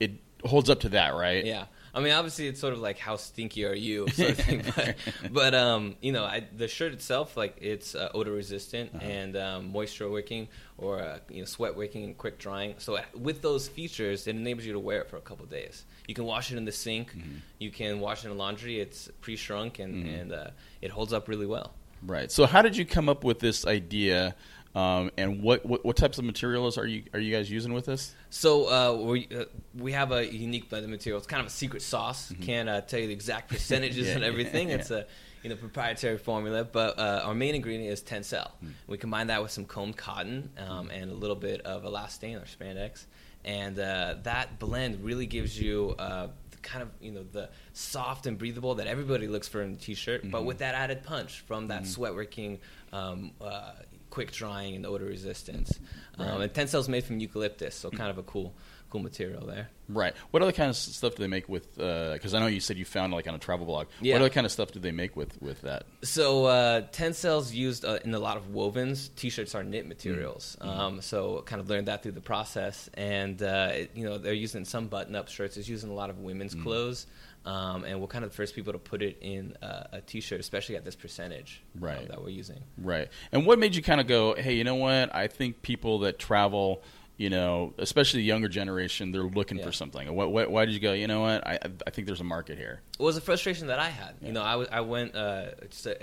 it 0.00 0.12
holds 0.44 0.68
up 0.68 0.80
to 0.80 0.88
that, 0.90 1.14
right? 1.14 1.44
yeah 1.44 1.66
i 1.94 2.00
mean 2.00 2.12
obviously 2.12 2.46
it's 2.46 2.60
sort 2.60 2.72
of 2.72 2.80
like 2.80 2.98
how 2.98 3.16
stinky 3.16 3.64
are 3.64 3.74
you 3.74 4.08
sort 4.08 4.30
of 4.30 4.38
thing 4.38 4.62
but, 4.74 4.96
but 5.32 5.54
um 5.54 5.96
you 6.00 6.12
know 6.12 6.24
I, 6.24 6.46
the 6.56 6.68
shirt 6.68 6.92
itself 6.92 7.36
like 7.36 7.56
it's 7.60 7.94
uh, 7.94 8.10
odor 8.14 8.32
resistant 8.32 8.92
and 9.00 9.36
um, 9.36 9.72
moisture 9.72 10.08
wicking 10.08 10.48
or 10.78 11.00
uh, 11.00 11.18
you 11.28 11.40
know 11.40 11.44
sweat 11.44 11.76
wicking 11.76 12.04
and 12.04 12.16
quick 12.16 12.38
drying. 12.38 12.74
So 12.78 12.96
uh, 12.96 13.02
with 13.14 13.42
those 13.42 13.68
features 13.68 14.26
it 14.26 14.36
enables 14.36 14.64
you 14.64 14.72
to 14.72 14.78
wear 14.78 15.00
it 15.00 15.10
for 15.10 15.16
a 15.16 15.20
couple 15.20 15.44
of 15.44 15.50
days. 15.50 15.84
You 16.06 16.14
can 16.14 16.24
wash 16.24 16.50
it 16.50 16.56
in 16.56 16.64
the 16.64 16.72
sink. 16.72 17.14
You 17.58 17.70
can 17.70 18.00
wash 18.00 18.24
it 18.24 18.30
in 18.30 18.38
laundry. 18.38 18.80
It's 18.80 19.08
pre-shrunk 19.20 19.78
and, 19.78 20.06
and 20.06 20.32
uh, 20.32 20.50
it 20.80 20.90
holds 20.90 21.12
up 21.12 21.28
really 21.28 21.46
well. 21.46 21.74
Right. 22.02 22.32
So 22.32 22.46
how 22.46 22.62
did 22.62 22.76
you 22.76 22.86
come 22.86 23.08
up 23.08 23.24
with 23.24 23.40
this 23.40 23.66
idea 23.66 24.34
um, 24.74 25.10
and 25.18 25.42
what, 25.42 25.66
what 25.66 25.84
what 25.84 25.96
types 25.96 26.18
of 26.18 26.24
materials 26.24 26.78
are 26.78 26.86
you 26.86 27.02
are 27.12 27.18
you 27.20 27.34
guys 27.34 27.50
using 27.50 27.72
with 27.72 27.86
this? 27.86 28.14
So 28.30 28.66
uh, 28.70 29.02
we 29.04 29.28
uh, 29.36 29.44
we 29.76 29.92
have 29.92 30.12
a 30.12 30.32
unique 30.32 30.68
blend 30.70 30.84
of 30.84 30.90
material. 30.90 31.18
It's 31.18 31.26
kind 31.26 31.40
of 31.40 31.46
a 31.46 31.50
secret 31.50 31.82
sauce. 31.82 32.32
Can't 32.40 32.68
uh, 32.68 32.80
tell 32.82 33.00
you 33.00 33.08
the 33.08 33.12
exact 33.12 33.48
percentages 33.54 34.06
Mm-hmm. 34.06 34.08
Yeah, 34.08 34.14
and 34.14 34.24
everything. 34.24 34.68
yeah. 34.68 34.76
It's 34.76 34.90
a 34.92 35.06
you 35.42 35.50
know 35.50 35.56
proprietary 35.56 36.18
formula, 36.18 36.62
but 36.64 36.98
uh, 36.98 37.22
our 37.24 37.34
main 37.34 37.54
ingredient 37.56 37.92
is 37.92 38.02
Tencel. 38.02 38.48
Mm. 38.64 38.70
We 38.86 38.96
combine 38.98 39.26
that 39.28 39.42
with 39.42 39.50
some 39.50 39.64
combed 39.64 39.96
cotton 39.96 40.50
um, 40.58 40.90
and 40.90 41.10
a 41.10 41.14
little 41.14 41.34
bit 41.36 41.62
of 41.62 41.82
elastane 41.82 42.40
or 42.40 42.46
spandex, 42.46 43.06
and 43.44 43.78
uh, 43.78 44.16
that 44.22 44.58
blend 44.60 45.02
really 45.02 45.26
gives 45.26 45.60
you. 45.60 45.96
Uh, 45.98 46.28
the 46.52 46.56
kind 46.58 46.82
of 46.82 46.90
you 47.00 47.10
know 47.10 47.24
the 47.32 47.48
soft 47.72 48.26
and 48.26 48.36
breathable 48.38 48.74
that 48.76 48.86
everybody 48.86 49.26
looks 49.28 49.48
for 49.48 49.62
in 49.62 49.72
a 49.72 49.76
t-shirt, 49.76 50.20
Mm-hmm. 50.22 50.30
but 50.30 50.44
with 50.44 50.58
that 50.58 50.74
added 50.74 51.02
punch 51.02 51.40
from 51.40 51.68
that 51.68 51.86
sweat 51.86 52.14
wicking, 52.14 52.58
um, 52.92 53.30
uh, 53.40 53.72
quick 54.10 54.32
drying, 54.32 54.74
and 54.76 54.84
odor 54.86 55.06
resistance. 55.06 55.78
Um, 56.18 56.42
and 56.42 56.52
Tencel's 56.52 56.88
made 56.88 57.04
from 57.04 57.18
eucalyptus, 57.20 57.74
so 57.74 57.90
kind 57.90 58.10
of 58.10 58.18
a 58.18 58.22
cool, 58.22 58.52
cool 58.90 59.00
material 59.00 59.46
there. 59.46 59.70
Right. 59.88 60.14
What 60.32 60.42
other 60.42 60.52
kind 60.52 60.68
of 60.68 60.76
stuff 60.76 61.14
do 61.16 61.22
they 61.22 61.28
make 61.28 61.48
with? 61.48 61.74
Because 61.76 62.34
I 62.34 62.40
know 62.40 62.46
you 62.46 62.60
said 62.60 62.76
you 62.76 62.84
found 62.84 63.12
like 63.12 63.26
on 63.26 63.34
a 63.34 63.38
travel 63.38 63.64
blog. 63.66 63.86
Yeah. 64.02 64.14
What 64.16 64.22
other 64.22 64.30
kind 64.30 64.44
of 64.44 64.52
stuff 64.52 64.70
do 64.72 64.80
they 64.80 64.92
make 64.92 65.16
with 65.16 65.40
with 65.40 65.62
that? 65.62 65.84
So 66.02 66.44
uh, 66.44 66.82
Tencel's 66.92 67.52
used 67.54 67.84
uh, 67.84 67.98
in 68.04 68.12
a 68.14 68.18
lot 68.18 68.36
of 68.36 68.48
wovens. 68.52 69.14
T-shirts 69.16 69.54
are 69.54 69.64
knit 69.64 69.86
materials, 69.88 70.56
um, 70.60 71.00
so 71.00 71.42
kind 71.46 71.60
of 71.60 71.70
learned 71.70 71.88
that 71.88 72.02
through 72.02 72.12
the 72.12 72.20
process. 72.20 72.90
And 72.94 73.42
uh, 73.42 73.70
it- 73.72 73.90
you 73.94 74.04
know 74.04 74.18
they're 74.18 74.32
using 74.34 74.64
some 74.64 74.88
button-up 74.88 75.28
shirts. 75.28 75.56
It's 75.56 75.68
using 75.68 75.90
a 75.90 75.94
lot 75.94 76.10
of 76.10 76.18
women's 76.18 76.54
clothes, 76.54 77.06
um, 77.46 77.84
and 77.84 78.00
we're 78.00 78.06
kind 78.06 78.24
of 78.24 78.30
the 78.30 78.36
first 78.36 78.54
people 78.54 78.72
to 78.72 78.78
put 78.78 79.02
it 79.02 79.16
in 79.20 79.56
uh, 79.62 79.84
a 79.92 80.00
T-shirt, 80.00 80.40
especially 80.40 80.76
at 80.76 80.84
this 80.84 80.94
percentage 80.96 81.62
uh, 81.76 81.86
Right. 81.86 82.08
that 82.08 82.22
we're 82.22 82.28
using. 82.30 82.60
Right. 82.78 83.08
And 83.32 83.46
what 83.46 83.58
made 83.58 83.74
you 83.74 83.82
kind 83.82 84.00
of 84.00 84.06
go, 84.06 84.34
hey, 84.34 84.54
you 84.54 84.64
know 84.64 84.74
what? 84.76 85.14
I 85.14 85.26
think 85.26 85.62
people 85.62 86.00
that 86.00 86.18
travel, 86.18 86.82
you 87.16 87.30
know, 87.30 87.72
especially 87.78 88.20
the 88.20 88.26
younger 88.26 88.48
generation, 88.48 89.10
they're 89.12 89.22
looking 89.22 89.58
Yeah. 89.58 89.64
for 89.64 89.72
something. 89.72 90.14
What, 90.14 90.32
what, 90.32 90.50
why 90.50 90.64
did 90.66 90.74
you 90.74 90.80
go, 90.80 90.92
you 90.92 91.06
know 91.06 91.20
what? 91.22 91.46
I, 91.46 91.58
I 91.86 91.90
think 91.90 92.06
there's 92.06 92.20
a 92.20 92.24
market 92.24 92.58
here. 92.58 92.80
It 92.98 93.02
was 93.02 93.16
a 93.16 93.20
frustration 93.22 93.68
that 93.68 93.78
I 93.78 93.88
had. 93.88 94.14
You 94.22 94.32
know, 94.32 94.42
I, 94.42 94.52
w- 94.52 94.68
I 94.70 94.80
went 94.82 95.14
uh, 95.14 95.46
just, 95.70 95.86
uh, 95.86 95.94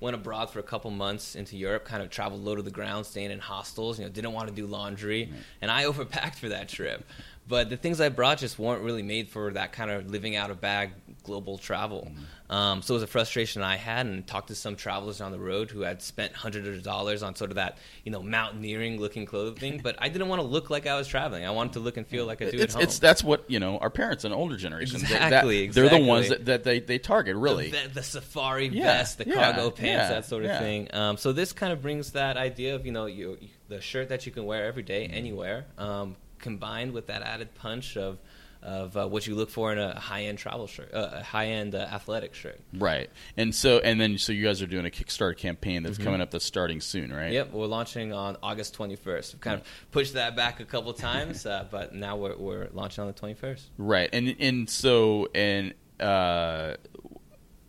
went 0.00 0.14
abroad 0.16 0.50
for 0.50 0.58
a 0.58 0.62
couple 0.62 0.90
months 0.90 1.34
into 1.34 1.56
Europe, 1.56 1.84
kind 1.86 2.02
of 2.02 2.10
traveled 2.10 2.42
low 2.44 2.54
to 2.56 2.62
the 2.62 2.70
ground, 2.70 3.06
staying 3.06 3.30
in 3.30 3.38
hostels. 3.38 3.98
You 3.98 4.04
know, 4.04 4.10
didn't 4.10 4.32
want 4.32 4.48
to 4.48 4.54
do 4.54 4.66
laundry, 4.66 5.30
and 5.62 5.70
I 5.70 5.84
overpacked 5.90 6.34
for 6.34 6.50
that 6.50 6.68
trip. 6.68 7.06
But 7.46 7.68
the 7.70 7.76
things 7.76 8.00
I 8.00 8.08
brought 8.08 8.38
just 8.38 8.58
weren't 8.58 8.82
really 8.82 9.02
made 9.02 9.28
for 9.28 9.52
that 9.52 9.72
kind 9.72 9.90
of 9.90 10.10
living 10.10 10.34
out 10.36 10.50
of 10.50 10.60
bag 10.60 10.90
global 11.22 11.56
travel. 11.56 12.10
Um, 12.50 12.82
so 12.82 12.92
it 12.92 12.96
was 12.96 13.02
a 13.02 13.06
frustration 13.06 13.62
I 13.62 13.76
had, 13.76 14.04
and 14.04 14.26
talked 14.26 14.48
to 14.48 14.54
some 14.54 14.76
travelers 14.76 15.22
on 15.22 15.32
the 15.32 15.38
road 15.38 15.70
who 15.70 15.80
had 15.80 16.02
spent 16.02 16.34
hundreds 16.34 16.68
of 16.68 16.82
dollars 16.82 17.22
on 17.22 17.34
sort 17.34 17.50
of 17.50 17.54
that 17.54 17.78
you 18.04 18.12
know 18.12 18.22
mountaineering 18.22 19.00
looking 19.00 19.24
clothing, 19.24 19.80
but 19.82 19.96
I 19.98 20.10
didn't 20.10 20.28
want 20.28 20.42
to 20.42 20.46
look 20.46 20.68
like 20.68 20.86
I 20.86 20.94
was 20.96 21.08
traveling. 21.08 21.46
I 21.46 21.50
wanted 21.50 21.72
to 21.74 21.80
look 21.80 21.96
and 21.96 22.06
feel 22.06 22.26
like 22.26 22.42
I 22.42 22.50
do 22.50 22.58
It's, 22.58 22.74
at 22.74 22.78
home. 22.78 22.82
it's 22.82 22.98
that's 22.98 23.24
what 23.24 23.50
you 23.50 23.58
know 23.60 23.78
our 23.78 23.88
parents 23.88 24.24
and 24.24 24.34
older 24.34 24.56
generations. 24.58 25.02
they- 25.02 25.08
that- 25.08 25.22
Exactly, 25.24 25.68
They're 25.68 25.88
the 25.88 26.04
ones 26.04 26.28
that, 26.28 26.44
that 26.44 26.64
they, 26.64 26.80
they 26.80 26.98
target 26.98 27.36
really. 27.36 27.70
the, 27.70 27.88
the 27.94 28.02
safari 28.02 28.68
Yeah, 28.68 28.84
vest, 28.98 29.18
the 29.18 29.26
yeah, 29.26 29.34
cargo 29.52 29.70
pants, 29.70 29.84
yeah, 29.86 30.08
that 30.10 30.26
sort 30.26 30.44
of 30.44 30.58
thing. 30.58 30.88
Um, 30.92 31.16
so 31.16 31.32
this 31.32 31.52
kind 31.54 31.72
of 31.72 31.80
brings 31.80 32.12
that 32.12 32.36
idea 32.36 32.74
of 32.74 32.84
you 32.84 32.92
know 32.92 33.06
you, 33.06 33.38
the 33.68 33.80
shirt 33.80 34.10
that 34.10 34.26
you 34.26 34.32
can 34.32 34.44
wear 34.44 34.66
every 34.66 34.82
day, 34.82 35.06
Mm-hmm. 35.06 35.14
anywhere, 35.16 35.64
um, 35.78 36.16
combined 36.44 36.92
with 36.92 37.08
that 37.08 37.22
added 37.22 37.54
punch 37.56 37.96
of 37.96 38.18
of 38.64 38.96
uh, 38.96 39.06
what 39.06 39.26
you 39.26 39.34
look 39.34 39.50
for 39.50 39.72
in 39.72 39.78
a 39.78 39.98
high 40.00 40.22
end 40.24 40.38
travel 40.38 40.66
shirt, 40.66 40.90
uh, 40.94 41.10
a 41.12 41.22
high 41.22 41.48
end 41.48 41.74
uh, 41.74 41.86
athletic 41.92 42.34
shirt. 42.34 42.58
Right. 42.72 43.10
And 43.36 43.54
so 43.54 43.78
and 43.78 44.00
then 44.00 44.16
so 44.16 44.32
you 44.32 44.42
guys 44.42 44.62
are 44.62 44.66
doing 44.66 44.86
a 44.86 44.90
Kickstarter 44.90 45.36
campaign 45.36 45.82
that's 45.82 45.98
coming 45.98 46.22
up 46.22 46.30
that's 46.30 46.46
starting 46.46 46.80
soon, 46.80 47.12
right? 47.12 47.32
Yep, 47.32 47.52
we're 47.52 47.66
launching 47.66 48.12
on 48.12 48.38
August 48.42 48.76
21st. 48.78 49.34
We've 49.34 49.40
kind 49.40 49.60
of 49.60 49.66
pushed 49.90 50.14
that 50.14 50.34
back 50.34 50.60
a 50.60 50.64
couple 50.64 50.92
times, 50.94 51.44
uh, 51.44 51.66
but 51.70 51.94
now 51.94 52.16
we're, 52.16 52.36
we're 52.36 52.68
launching 52.72 53.02
on 53.02 53.08
the 53.08 53.14
21st. 53.14 53.62
Right. 53.76 54.08
And 54.12 54.34
and 54.40 54.70
so 54.70 55.28
and 55.34 55.74
uh 56.00 56.74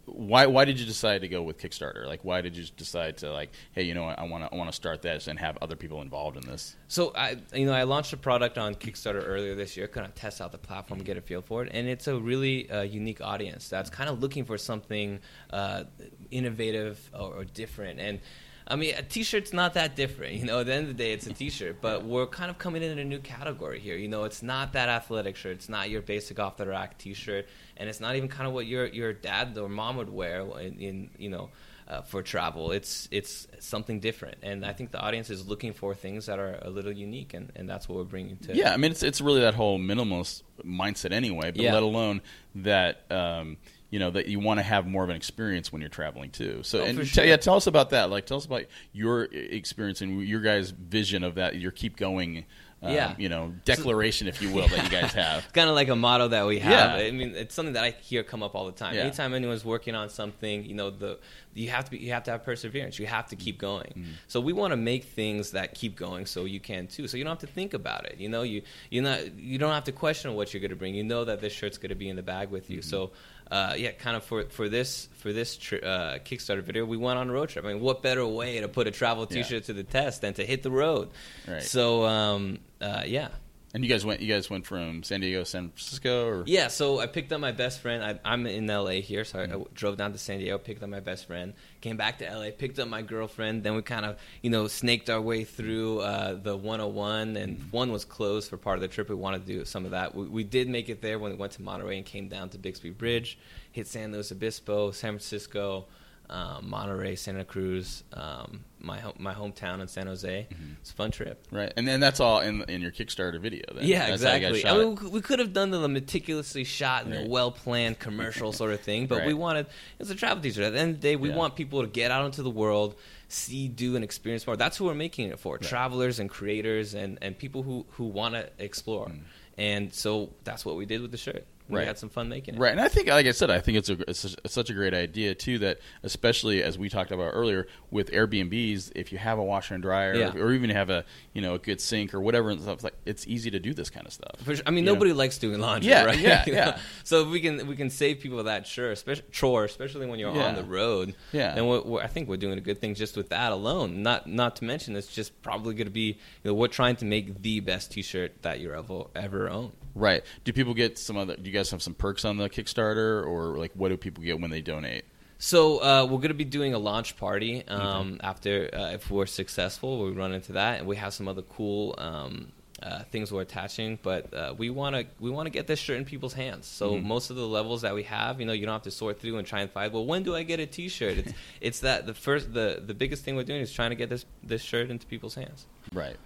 why 0.06 0.46
why 0.46 0.66
did 0.66 0.80
you 0.80 0.86
decide 0.86 1.22
to 1.22 1.28
go 1.28 1.42
with 1.42 1.58
Kickstarter? 1.58 2.06
Like 2.06 2.24
why 2.24 2.42
did 2.42 2.56
you 2.56 2.66
decide 2.78 3.18
to 3.18 3.32
like, 3.32 3.52
hey, 3.72 3.84
you 3.84 3.94
know 3.94 4.04
what, 4.04 4.20
I 4.20 4.24
want 4.24 4.44
to 4.44 4.54
I 4.54 4.58
want 4.58 4.70
to 4.70 4.76
start 4.76 5.02
this 5.02 5.28
and 5.28 5.40
have 5.40 5.58
other 5.62 5.76
people 5.76 6.02
involved 6.02 6.38
in 6.38 6.44
this? 6.50 6.76
So 6.88 7.12
I, 7.16 7.38
you 7.54 7.66
know, 7.66 7.74
I 7.74 7.84
launched 7.84 8.14
a 8.14 8.18
product 8.18 8.58
on 8.58 8.76
Kickstarter 8.76 9.24
earlier 9.26 9.56
this 9.56 9.76
year, 9.76 9.88
kind 9.88 10.06
of 10.06 10.14
test 10.16 10.42
out 10.42 10.52
the 10.52 10.58
platform, 10.58 11.02
get 11.02 11.18
a 11.18 11.22
feel 11.22 11.42
for 11.42 11.64
it, 11.64 11.72
and 11.74 11.88
it's 11.88 12.08
a 12.08 12.18
really 12.18 12.70
uh, 12.70 12.84
unique 12.84 13.22
audience 13.22 13.68
that's 13.68 13.90
kind 13.90 14.10
of 14.10 14.22
looking 14.22 14.46
for 14.46 14.58
something 14.58 15.20
uh, 15.52 15.84
innovative 16.32 17.10
or, 17.14 17.40
or 17.40 17.44
different. 17.44 18.00
And 18.00 18.20
I 18.68 18.76
mean, 18.76 18.96
a 18.96 19.04
T-shirt's 19.04 19.54
not 19.54 19.76
that 19.76 19.96
different. 19.96 20.34
You 20.36 20.46
know, 20.46 20.60
at 20.60 20.66
the 20.66 20.74
end 20.74 20.90
of 20.90 20.98
the 20.98 21.04
day, 21.04 21.14
it's 21.14 21.28
a 21.28 21.34
T-shirt, 21.34 21.82
but 21.82 22.04
we're 22.04 22.26
kind 22.26 22.50
of 22.50 22.58
coming 22.58 22.82
in 22.82 22.98
a 22.98 23.04
new 23.04 23.20
category 23.20 23.80
here. 23.80 23.96
You 23.96 24.08
know, 24.08 24.24
it's 24.24 24.42
not 24.42 24.74
that 24.74 24.90
athletic 24.90 25.36
shirt. 25.36 25.54
It's 25.58 25.70
not 25.70 25.90
your 25.90 26.02
basic 26.02 26.40
off 26.40 26.58
the 26.58 26.66
rack 26.68 26.98
T-shirt, 26.98 27.48
and 27.78 27.88
it's 27.90 28.00
not 28.00 28.16
even 28.16 28.28
kind 28.28 28.48
of 28.48 28.54
what 28.54 28.66
your 28.66 28.88
your 28.88 29.14
dad 29.14 29.58
or 29.58 29.70
mom 29.70 29.98
would 29.98 30.10
wear 30.10 30.42
in, 30.60 30.80
in 30.80 31.10
you 31.18 31.30
know. 31.30 31.50
Uh, 31.88 32.02
for 32.02 32.24
travel, 32.24 32.72
it's 32.72 33.08
it's 33.12 33.46
something 33.60 34.00
different, 34.00 34.38
and 34.42 34.66
I 34.66 34.74
think 34.74 34.90
the 34.90 35.00
audience 35.00 35.30
is 35.30 35.46
looking 35.48 35.72
for 35.72 35.94
things 35.94 36.26
that 36.26 36.40
are 36.40 36.58
a 36.64 36.70
little 36.72 36.92
unique, 36.92 37.36
and, 37.36 37.52
and 37.56 37.70
that's 37.70 37.88
what 37.88 38.00
we're 38.00 38.06
bringing 38.06 38.38
to. 38.38 38.56
Yeah, 38.56 38.74
I 38.74 38.78
mean 38.78 38.90
it's 38.90 39.04
it's 39.04 39.22
really 39.22 39.42
that 39.42 39.54
whole 39.54 39.78
minimalist 39.78 40.42
mindset 40.66 41.12
anyway, 41.12 41.52
but 41.52 41.62
Yeah. 41.62 41.74
let 41.76 41.84
alone 41.84 42.24
that 42.56 43.04
um, 43.12 43.58
you 43.89 44.00
know 44.00 44.10
that 44.12 44.27
you 44.27 44.39
want 44.39 44.60
to 44.60 44.63
have 44.63 44.88
more 44.88 45.04
of 45.04 45.10
an 45.10 45.15
experience 45.15 45.72
when 45.72 45.82
you're 45.82 45.89
traveling 45.89 46.32
too. 46.32 46.62
So 46.63 46.82
Oh, 46.82 46.86
and 46.86 47.08
sure. 47.08 47.24
yeah, 47.24 47.38
tell 47.38 47.56
us 47.56 47.68
about 47.68 47.92
that. 47.92 48.10
Like 48.10 48.25
tell 48.25 48.38
us 48.38 48.46
about 48.46 48.63
your 48.94 49.24
experience 49.32 50.01
and 50.01 50.24
your 50.24 50.42
guys' 50.42 50.72
vision 50.72 51.24
of 51.24 51.36
that. 51.36 51.56
Your 51.58 51.72
keep 51.72 51.96
going. 51.98 52.46
Um, 52.84 52.92
Yeah. 52.92 53.15
you 53.18 53.30
know, 53.30 53.54
declaration, 53.63 54.27
if 54.27 54.42
you 54.42 54.51
will, 54.54 54.68
that 54.68 54.84
you 54.84 54.89
guys 54.89 55.13
have. 55.24 55.44
It's 55.44 55.51
kind 55.54 55.70
of 55.70 55.75
like 55.75 55.88
a 55.88 55.96
motto 55.96 56.27
that 56.27 56.46
we 56.46 56.60
have. 56.60 57.00
Yeah. 57.00 57.06
I 57.08 57.12
mean, 57.12 57.34
it's 57.34 57.56
something 57.56 57.74
that 57.74 57.84
I 57.84 57.92
hear 58.01 58.22
come 58.22 58.44
up 58.44 58.54
all 58.54 58.65
the 58.65 58.74
time. 58.74 58.96
Yeah. 58.96 59.01
Anytime 59.01 59.34
anyone's 59.34 59.63
working 59.63 59.96
on 59.96 60.10
something, 60.10 60.65
you 60.65 60.75
know, 60.75 60.89
the 60.89 61.18
you 61.54 61.70
have 61.70 61.86
to 61.86 61.92
be, 61.92 61.98
you 62.00 62.12
have 62.12 62.24
to 62.25 62.32
have 62.32 62.44
perseverance. 62.44 63.00
You 63.00 63.06
have 63.08 63.27
to 63.27 63.38
keep 63.38 63.58
going. 63.60 63.94
Mm-hmm. 63.98 64.12
So 64.27 64.42
we 64.42 64.51
want 64.51 64.72
to 64.72 64.77
make 64.77 65.06
things 65.06 65.51
that 65.51 65.74
keep 65.74 65.96
going, 65.96 66.25
so 66.25 66.44
you 66.44 66.60
can 66.60 66.88
too. 66.88 67.08
So 67.08 67.15
you 67.15 67.24
don't 67.24 67.32
have 67.32 67.48
to 67.50 67.54
think 67.54 67.74
about 67.74 68.06
it. 68.08 68.18
You 68.20 68.27
know, 68.27 68.42
you 68.42 68.62
you 68.89 69.01
not 69.01 69.39
you 69.39 69.58
don't 69.58 69.74
have 69.74 69.86
to 69.86 69.94
question 69.94 70.34
what 70.36 70.54
you're 70.54 70.62
going 70.62 70.70
to 70.72 70.75
bring. 70.75 70.96
You 70.96 71.06
know 71.06 71.24
that 71.24 71.39
this 71.39 71.54
shirt's 71.54 71.77
going 71.77 71.89
to 71.89 71.96
be 71.96 72.10
in 72.10 72.18
the 72.18 72.24
bag 72.24 72.50
with 72.50 72.70
you. 72.70 72.80
Mm-hmm. 72.80 72.89
So. 72.89 73.12
Uh, 73.50 73.74
yeah, 73.78 73.92
kind 73.92 74.18
of 74.18 74.24
for 74.24 74.44
for 74.46 74.70
this 74.70 75.08
for 75.18 75.32
this 75.32 75.58
uh, 75.74 76.18
Kickstarter 76.25 76.64
video, 76.64 76.84
we 76.86 76.98
went 76.98 77.20
on 77.20 77.30
a 77.30 77.34
road 77.34 77.50
trip. 77.50 77.64
I 77.64 77.74
mean, 77.74 77.82
what 77.82 78.02
better 78.02 78.25
way 78.25 78.60
to 78.60 78.68
put 78.68 78.88
a 78.88 78.92
travel 78.92 79.28
T-shirt 79.28 79.66
to 79.66 79.74
the 79.74 79.84
test 79.84 80.22
than 80.22 80.34
to 80.36 80.46
hit 80.46 80.64
the 80.64 80.72
road? 80.72 81.10
Right. 81.48 81.62
So, 81.62 82.06
um, 82.06 82.60
uh, 82.82 83.04
yeah, 83.06 83.30
And 83.75 83.84
you 83.84 83.89
guys 83.89 84.05
went. 84.05 84.22
You 84.22 84.34
guys 84.34 84.50
went 84.50 84.65
from 84.65 85.03
San 85.03 85.20
Diego, 85.20 85.39
to 85.41 85.46
San 85.46 85.67
Francisco, 85.67 86.25
or 86.29 86.44
Yeah, 86.48 86.70
so 86.70 87.00
I 87.00 87.08
picked 87.08 87.34
up 87.34 87.41
my 87.41 87.51
best 87.51 87.82
friend. 87.82 88.01
I, 88.01 88.17
I'm 88.24 88.48
in 88.48 88.67
LA 88.67 89.01
here, 89.01 89.25
so 89.25 89.38
I, 89.39 89.48
Mm-hmm. 89.48 89.62
I 89.63 89.65
drove 89.74 89.98
down 89.98 90.13
to 90.13 90.17
San 90.17 90.39
Diego, 90.39 90.58
picked 90.58 90.82
up 90.82 90.88
my 90.88 91.01
best 91.01 91.27
friend, 91.27 91.53
came 91.82 91.98
back 91.98 92.20
to 92.20 92.25
LA, 92.25 92.51
picked 92.58 92.79
up 92.79 92.88
my 92.88 93.01
girlfriend. 93.01 93.63
Then 93.63 93.75
we 93.75 93.82
kind 93.82 94.05
of, 94.05 94.17
you 94.41 94.50
know, 94.50 94.67
snaked 94.67 95.10
our 95.10 95.20
way 95.20 95.44
through 95.44 96.00
uh, 96.00 96.36
the 96.36 96.55
101, 96.55 97.36
and 97.36 97.58
Mm-hmm. 97.58 97.70
one 97.72 97.91
was 97.91 98.05
closed 98.05 98.50
for 98.50 98.55
part 98.55 98.77
of 98.77 98.82
the 98.82 98.88
trip. 98.88 99.10
We 99.10 99.15
wanted 99.15 99.46
to 99.46 99.53
do 99.53 99.65
some 99.65 99.84
of 99.84 99.91
that. 99.91 100.15
We, 100.15 100.25
we 100.25 100.44
did 100.46 100.70
make 100.70 100.88
it 100.88 101.01
there 101.01 101.20
when 101.20 101.32
we 101.34 101.38
went 101.38 101.51
to 101.53 101.62
Monterey 101.62 101.98
and 101.98 102.05
came 102.05 102.29
down 102.29 102.48
to 102.51 102.58
Bixby 102.58 102.91
Bridge, 102.91 103.38
hit 103.74 103.88
San 103.88 104.13
Luis 104.13 104.32
Obispo, 104.32 104.91
San 104.91 105.12
Francisco. 105.12 105.86
Um, 106.29 106.70
Monterey, 106.70 107.15
Santa 107.15 107.46
Cruz, 107.46 108.03
um, 108.13 108.65
my 108.79 109.00
home, 109.00 109.13
my 109.20 109.34
hometown 109.34 109.79
in 109.79 109.88
San 109.88 110.08
Jose. 110.08 110.48
Mm-hmm. 110.51 110.74
It's 110.82 110.89
a 110.91 110.94
fun 110.94 111.12
trip. 111.12 111.46
right? 111.51 111.72
And 111.77 111.88
then 111.88 112.00
that's 112.00 112.20
all 112.20 112.39
in 112.39 112.63
in 112.63 112.82
your 112.82 112.91
Kickstarter 112.91 113.39
video. 113.39 113.63
Then. 113.74 113.86
Yeah, 113.86 114.10
That's 114.10 114.24
how 114.24 114.34
you 114.34 114.39
guys 114.41 114.55
exactly. 114.58 114.82
I 114.82 114.86
mean, 114.86 115.12
we- 115.12 115.22
could 115.22 115.38
have 115.39 115.53
done 115.53 115.70
the 115.72 115.88
meticulously 115.88 116.64
shot, 116.64 117.05
and 117.05 117.14
Right. 117.14 117.29
well 117.29 117.51
planned 117.51 118.00
commercial 118.00 118.51
sort 118.53 118.72
of 118.74 118.79
thing, 118.81 119.05
but 119.07 119.25
we 119.25 119.33
wanted 119.35 119.68
it's 120.00 120.09
a 120.09 120.16
travel 120.16 120.42
teacher. 120.42 120.64
At 120.64 120.74
the 120.74 120.79
end 120.79 120.96
of 120.96 121.01
the 121.01 121.07
day, 121.09 121.16
we 121.16 121.29
Yeah. 121.29 121.35
want 121.35 121.55
people 121.55 121.81
to 121.81 121.88
get 121.88 122.09
out 122.11 122.25
into 122.25 122.42
the 122.42 122.50
world, 122.50 122.96
see, 123.27 123.68
do, 123.68 123.96
and 123.96 124.03
experience 124.03 124.48
more. 124.48 124.55
That's 124.57 124.77
who 124.77 124.85
we're 124.85 124.94
making 124.96 125.29
it 125.29 125.40
for: 125.40 125.57
travelers 125.59 126.20
and 126.20 126.29
creators 126.29 126.94
and 126.96 127.20
and 127.22 127.38
people 127.38 127.61
who 127.64 127.85
who 127.92 128.05
want 128.05 128.33
to 128.35 128.50
explore. 128.57 129.11
And 129.57 129.94
so 129.94 130.33
that's 130.44 130.66
what 130.66 130.75
we 130.75 130.85
did 130.85 131.01
with 131.01 131.11
the 131.11 131.18
shirt. 131.18 131.46
We. 131.68 131.80
Right. 131.80 131.88
had 131.88 131.98
some 131.98 132.10
fun 132.10 132.30
making 132.30 132.56
it. 132.56 132.60
Right, 132.60 132.72
and 132.72 132.80
I 132.80 132.88
think, 132.88 133.08
like 133.08 133.25
I 133.25 133.32
said, 133.32 133.50
I 133.50 133.60
think 133.60 133.78
it's 133.80 133.90
a 133.90 133.98
it's, 134.10 134.36
such 134.48 134.70
a 134.70 134.74
great 134.74 134.94
idea 134.94 135.34
too. 135.34 135.58
That 135.60 135.80
especially 136.04 136.62
as 136.62 136.78
we 136.78 136.90
talked 136.90 137.12
about 137.12 137.32
earlier 137.34 137.68
with 137.92 138.12
Airbnbs, 138.12 138.92
if 138.96 139.12
you 139.12 139.18
have 139.18 139.40
a 139.40 139.44
washer 139.44 139.74
and 139.74 139.82
dryer, 139.84 140.14
Yeah. 140.16 140.34
or, 140.36 140.54
even 140.54 140.70
have 140.70 140.90
a 140.90 141.06
you 141.34 141.42
know 141.42 141.56
a 141.56 141.60
good 141.60 141.82
sink 141.82 142.14
or 142.14 142.22
whatever, 142.22 142.50
and 142.51 142.62
stuff 142.62 142.84
like 142.84 142.94
it's 143.06 143.25
easy 143.28 143.50
to 143.51 143.60
do 143.60 143.74
this 143.74 143.90
kind 143.90 144.06
of 144.06 144.14
stuff. 144.14 144.44
Sure. 144.46 144.56
I 144.66 144.70
mean, 144.72 144.84
You 144.84 144.88
know? 144.88 144.94
nobody 144.94 145.14
likes 145.14 145.38
doing 145.38 145.60
laundry, 145.60 145.90
Yeah, 145.90 146.06
right? 146.06 146.20
yeah, 146.20 146.44
yeah. 146.48 146.78
So 147.04 147.24
if 147.24 147.30
we 147.30 147.40
can 147.42 147.66
we 147.68 147.75
can 147.75 147.90
save 147.90 148.20
people 148.20 148.44
that 148.44 148.68
sure, 148.68 148.92
especially 148.92 149.25
chore, 149.32 149.66
especially 149.66 150.06
when 150.06 150.20
you're 150.20 150.36
Yeah. 150.36 150.46
on 150.48 150.56
the 150.56 150.64
road. 150.64 151.16
Yeah. 151.32 151.56
and 151.56 151.68
we're, 151.68 151.82
we're, 151.82 152.01
I 152.01 152.08
think 152.08 152.30
we're 152.30 152.38
doing 152.38 152.58
a 152.58 152.62
good 152.62 152.80
thing 152.80 152.94
just 152.96 153.18
with 153.18 153.30
that 153.30 153.51
alone. 153.51 154.04
Not 154.04 154.28
not 154.28 154.56
to 154.58 154.66
mention 154.66 154.96
it's 154.96 155.08
just 155.14 155.42
probably 155.42 155.74
going 155.74 155.88
to 155.88 155.92
be 155.92 156.18
you 156.44 156.51
know 156.51 156.54
we're 156.54 156.68
trying 156.68 156.96
to 156.98 157.06
make 157.06 157.42
the 157.42 157.60
best 157.60 157.92
T-shirt 157.92 158.42
that 158.44 158.60
you 158.60 158.72
ever 158.74 159.06
ever 159.16 159.50
own. 159.50 159.72
Right? 159.98 160.24
Do 160.44 160.51
people 160.51 160.74
get 160.74 160.98
some 160.98 161.16
other? 161.16 161.38
Do 161.38 161.50
you 161.50 161.54
guys 161.55 161.72
have 161.72 161.81
some 161.81 161.94
perks 161.94 162.25
on 162.25 162.37
the 162.37 162.50
Kickstarter, 162.50 163.25
or 163.25 163.57
like 163.57 163.72
what 163.74 163.89
do 163.89 163.98
people 163.98 164.24
get 164.24 164.39
when 164.39 164.51
they 164.51 164.61
donate? 164.61 165.05
So 165.37 165.83
uh, 165.83 166.05
we're 166.05 166.18
going 166.18 166.29
to 166.29 166.33
be 166.33 166.46
doing 166.46 166.74
a 166.74 166.79
launch 166.79 167.18
party 167.18 167.68
um, 167.68 168.20
after 168.24 168.70
uh, 168.74 168.91
if 168.94 169.11
we're 169.11 169.25
successful. 169.25 170.03
We 170.03 170.11
run 170.11 170.33
into 170.33 170.53
that, 170.53 170.79
and 170.79 170.87
we 170.87 170.96
have 170.96 171.13
some 171.13 171.27
other 171.27 171.41
cool 171.41 171.96
um, 171.98 172.51
uh, 172.81 173.03
things 173.03 173.31
we're 173.31 173.41
attaching. 173.41 174.00
But 174.01 174.33
uh, 174.33 174.53
we 174.57 174.70
want 174.70 174.96
to 174.96 175.05
we 175.20 175.29
want 175.29 175.48
to 175.48 175.50
get 175.50 175.68
this 175.68 175.79
shirt 175.79 175.98
in 175.98 176.05
people's 176.05 176.33
hands. 176.33 176.68
So 176.68 176.98
most 176.98 177.29
of 177.29 177.35
the 177.35 177.48
levels 177.48 177.81
that 177.81 177.94
we 177.94 178.03
have, 178.03 178.39
you 178.39 178.46
know, 178.46 178.53
you 178.53 178.65
don't 178.65 178.74
have 178.74 178.83
to 178.83 178.91
sort 178.91 179.20
through 179.20 179.37
and 179.37 179.48
try 179.48 179.61
and 179.61 179.70
find. 179.70 179.91
Well, 179.91 180.05
when 180.05 180.24
do 180.24 180.35
I 180.35 180.44
get 180.44 180.59
a 180.59 180.65
T-shirt? 180.65 181.18
It's 181.18 181.33
it's 181.61 181.79
that 181.81 182.05
the 182.05 182.13
first 182.13 182.53
the 182.53 182.81
the 182.85 182.94
biggest 182.94 183.24
thing 183.24 183.35
we're 183.35 183.44
doing 183.44 183.61
is 183.61 183.74
trying 183.74 183.89
to 183.89 183.96
get 183.96 184.09
this 184.09 184.25
this 184.41 184.61
shirt 184.61 184.89
into 184.89 185.05
people's 185.05 185.35
hands. 185.35 185.65
Right. 185.94 186.18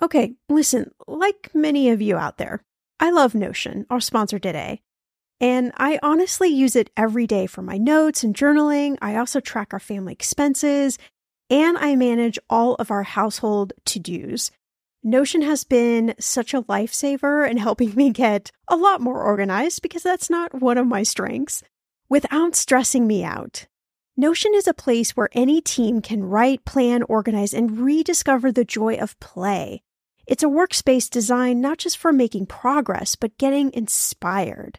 Okay, 0.00 0.34
listen, 0.48 0.90
like 1.06 1.50
many 1.54 1.90
of 1.90 2.02
you 2.02 2.16
out 2.16 2.36
there, 2.36 2.64
I 3.02 3.10
love 3.10 3.34
Notion, 3.34 3.84
our 3.90 3.98
sponsor 3.98 4.38
today. 4.38 4.80
And 5.40 5.72
I 5.76 5.98
honestly 6.04 6.50
use 6.50 6.76
it 6.76 6.88
every 6.96 7.26
day 7.26 7.48
for 7.48 7.60
my 7.60 7.76
notes 7.76 8.22
and 8.22 8.32
journaling. 8.32 8.96
I 9.02 9.16
also 9.16 9.40
track 9.40 9.72
our 9.72 9.80
family 9.80 10.12
expenses 10.12 10.98
and 11.50 11.76
I 11.78 11.96
manage 11.96 12.38
all 12.48 12.76
of 12.76 12.92
our 12.92 13.02
household 13.02 13.72
to 13.86 13.98
dos. 13.98 14.52
Notion 15.02 15.42
has 15.42 15.64
been 15.64 16.14
such 16.20 16.54
a 16.54 16.62
lifesaver 16.62 17.50
in 17.50 17.56
helping 17.56 17.92
me 17.96 18.10
get 18.10 18.52
a 18.68 18.76
lot 18.76 19.00
more 19.00 19.20
organized 19.20 19.82
because 19.82 20.04
that's 20.04 20.30
not 20.30 20.62
one 20.62 20.78
of 20.78 20.86
my 20.86 21.02
strengths 21.02 21.64
without 22.08 22.54
stressing 22.54 23.08
me 23.08 23.24
out. 23.24 23.66
Notion 24.16 24.52
is 24.54 24.68
a 24.68 24.74
place 24.74 25.16
where 25.16 25.28
any 25.32 25.60
team 25.60 26.02
can 26.02 26.22
write, 26.22 26.64
plan, 26.64 27.02
organize, 27.08 27.52
and 27.52 27.80
rediscover 27.80 28.52
the 28.52 28.64
joy 28.64 28.94
of 28.94 29.18
play. 29.18 29.82
It's 30.26 30.42
a 30.42 30.46
workspace 30.46 31.10
designed 31.10 31.60
not 31.60 31.78
just 31.78 31.98
for 31.98 32.12
making 32.12 32.46
progress, 32.46 33.16
but 33.16 33.38
getting 33.38 33.72
inspired. 33.72 34.78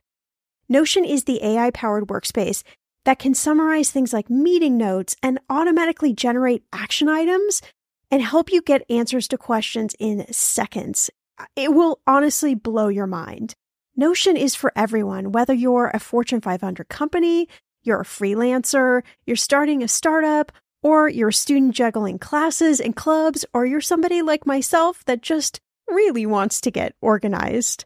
Notion 0.69 1.03
is 1.03 1.25
the 1.25 1.43
AI 1.43 1.71
powered 1.71 2.07
workspace 2.07 2.63
that 3.05 3.19
can 3.19 3.33
summarize 3.33 3.91
things 3.91 4.13
like 4.13 4.29
meeting 4.29 4.77
notes 4.77 5.15
and 5.21 5.39
automatically 5.49 6.13
generate 6.13 6.63
action 6.71 7.09
items 7.09 7.61
and 8.09 8.21
help 8.21 8.51
you 8.51 8.61
get 8.61 8.89
answers 8.89 9.27
to 9.27 9.37
questions 9.37 9.95
in 9.99 10.31
seconds. 10.31 11.09
It 11.55 11.73
will 11.73 11.99
honestly 12.07 12.55
blow 12.55 12.87
your 12.87 13.07
mind. 13.07 13.55
Notion 13.95 14.37
is 14.37 14.55
for 14.55 14.71
everyone, 14.75 15.31
whether 15.31 15.53
you're 15.53 15.91
a 15.93 15.99
Fortune 15.99 16.41
500 16.41 16.87
company, 16.89 17.47
you're 17.83 18.01
a 18.01 18.05
freelancer, 18.05 19.03
you're 19.25 19.35
starting 19.35 19.83
a 19.83 19.87
startup, 19.87 20.51
or 20.83 21.09
you're 21.09 21.29
a 21.29 21.33
student 21.33 21.73
juggling 21.73 22.19
classes 22.19 22.79
and 22.79 22.95
clubs, 22.95 23.45
or 23.53 23.65
you're 23.65 23.81
somebody 23.81 24.21
like 24.21 24.45
myself 24.45 25.03
that 25.05 25.21
just 25.21 25.59
really 25.87 26.25
wants 26.25 26.61
to 26.61 26.71
get 26.71 26.95
organized. 27.01 27.85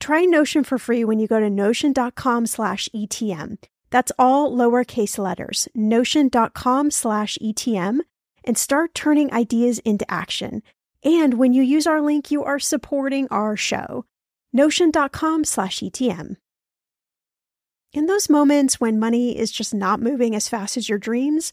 Try 0.00 0.24
Notion 0.24 0.64
for 0.64 0.78
free 0.78 1.04
when 1.04 1.18
you 1.18 1.28
go 1.28 1.38
to 1.38 1.50
notion.com 1.50 2.46
slash 2.46 2.88
ETM. 2.94 3.58
That's 3.90 4.12
all 4.18 4.50
lowercase 4.50 5.18
letters, 5.18 5.68
notion.com 5.74 6.90
slash 6.90 7.38
ETM, 7.42 8.00
and 8.44 8.56
start 8.56 8.94
turning 8.94 9.32
ideas 9.32 9.78
into 9.80 10.10
action. 10.10 10.62
And 11.04 11.34
when 11.34 11.52
you 11.52 11.62
use 11.62 11.86
our 11.86 12.00
link, 12.00 12.30
you 12.30 12.44
are 12.44 12.58
supporting 12.58 13.28
our 13.30 13.56
show. 13.56 14.06
Notion.com 14.52 15.44
slash 15.44 15.80
ETM. 15.80 16.36
In 17.92 18.06
those 18.06 18.30
moments 18.30 18.80
when 18.80 19.00
money 19.00 19.36
is 19.36 19.50
just 19.50 19.74
not 19.74 20.00
moving 20.00 20.34
as 20.34 20.48
fast 20.48 20.76
as 20.76 20.88
your 20.88 20.98
dreams, 20.98 21.52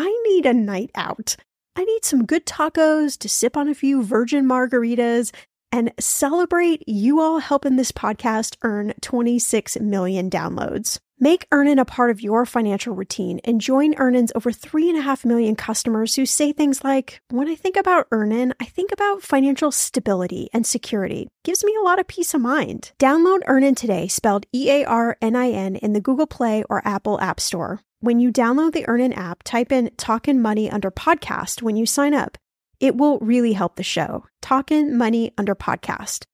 I 0.00 0.22
need 0.28 0.46
a 0.46 0.54
night 0.54 0.92
out. 0.94 1.34
I 1.74 1.84
need 1.84 2.04
some 2.04 2.24
good 2.24 2.46
tacos 2.46 3.18
to 3.18 3.28
sip 3.28 3.56
on 3.56 3.68
a 3.68 3.74
few 3.74 4.04
virgin 4.04 4.46
margaritas 4.46 5.34
and 5.72 5.92
celebrate 5.98 6.84
you 6.86 7.20
all 7.20 7.40
helping 7.40 7.74
this 7.74 7.90
podcast 7.90 8.56
earn 8.62 8.94
26 9.00 9.80
million 9.80 10.30
downloads. 10.30 10.98
Make 11.18 11.48
Earnin 11.50 11.80
a 11.80 11.84
part 11.84 12.12
of 12.12 12.20
your 12.20 12.46
financial 12.46 12.94
routine 12.94 13.40
and 13.42 13.60
join 13.60 13.94
Earnin's 13.94 14.30
over 14.36 14.52
3.5 14.52 15.24
million 15.24 15.56
customers 15.56 16.14
who 16.14 16.26
say 16.26 16.52
things 16.52 16.84
like, 16.84 17.20
When 17.30 17.48
I 17.48 17.56
think 17.56 17.76
about 17.76 18.06
Earnin, 18.12 18.54
I 18.60 18.66
think 18.66 18.92
about 18.92 19.22
financial 19.22 19.72
stability 19.72 20.48
and 20.52 20.64
security. 20.64 21.26
Gives 21.42 21.64
me 21.64 21.74
a 21.74 21.84
lot 21.84 21.98
of 21.98 22.06
peace 22.06 22.34
of 22.34 22.40
mind. 22.40 22.92
Download 23.00 23.40
Earnin 23.48 23.74
today, 23.74 24.06
spelled 24.06 24.46
E 24.54 24.70
A 24.70 24.84
R 24.84 25.16
N 25.20 25.34
I 25.34 25.50
N, 25.50 25.74
in 25.74 25.92
the 25.92 26.00
Google 26.00 26.28
Play 26.28 26.62
or 26.70 26.86
Apple 26.86 27.20
App 27.20 27.40
Store. 27.40 27.80
When 28.00 28.20
you 28.20 28.30
download 28.30 28.74
the 28.74 28.86
Earnin 28.86 29.12
app, 29.12 29.42
type 29.42 29.72
in 29.72 29.90
Talkin' 29.96 30.40
Money 30.40 30.70
under 30.70 30.88
podcast 30.88 31.62
when 31.62 31.74
you 31.74 31.84
sign 31.84 32.14
up. 32.14 32.38
It 32.78 32.96
will 32.96 33.18
really 33.18 33.54
help 33.54 33.74
the 33.74 33.82
show. 33.82 34.24
Talkin' 34.40 34.96
Money 34.96 35.32
under 35.36 35.56
podcast. 35.56 36.24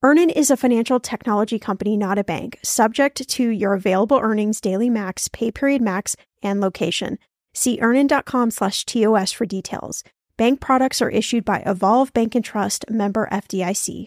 Earnin 0.00 0.30
is 0.30 0.48
a 0.48 0.56
financial 0.56 1.00
technology 1.00 1.58
company, 1.58 1.96
not 1.96 2.18
a 2.18 2.24
bank, 2.24 2.60
subject 2.62 3.28
to 3.28 3.48
your 3.48 3.74
available 3.74 4.20
earnings, 4.22 4.60
daily 4.60 4.88
max, 4.88 5.26
pay 5.26 5.50
period 5.50 5.82
max, 5.82 6.14
and 6.40 6.60
location. 6.60 7.18
See 7.52 7.80
earnin.com 7.82 8.52
slash 8.52 8.84
TOS 8.84 9.32
for 9.32 9.44
details. 9.44 10.04
Bank 10.36 10.60
products 10.60 11.02
are 11.02 11.10
issued 11.10 11.44
by 11.44 11.64
Evolve 11.66 12.12
Bank 12.12 12.36
and 12.36 12.44
Trust 12.44 12.88
member 12.88 13.28
FDIC. 13.32 14.06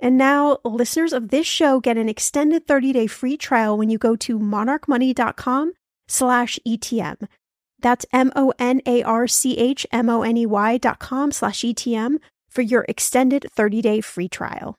And 0.00 0.16
now, 0.16 0.58
listeners 0.64 1.12
of 1.12 1.30
this 1.30 1.46
show 1.46 1.80
get 1.80 1.96
an 1.96 2.08
extended 2.08 2.66
30-day 2.66 3.08
free 3.08 3.36
trial 3.36 3.76
when 3.76 3.90
you 3.90 3.98
go 3.98 4.14
to 4.16 4.38
monarchmoney.com 4.38 5.72
slash 6.06 6.58
ETM. 6.66 7.26
That's 7.80 8.06
M-O-N-A-R-C-H-M-O-N-E-Y 8.12 10.78
dot 10.78 10.98
com 10.98 11.32
slash 11.32 11.60
ETM 11.60 12.18
for 12.48 12.62
your 12.62 12.84
extended 12.88 13.46
30-day 13.56 14.00
free 14.00 14.28
trial. 14.28 14.76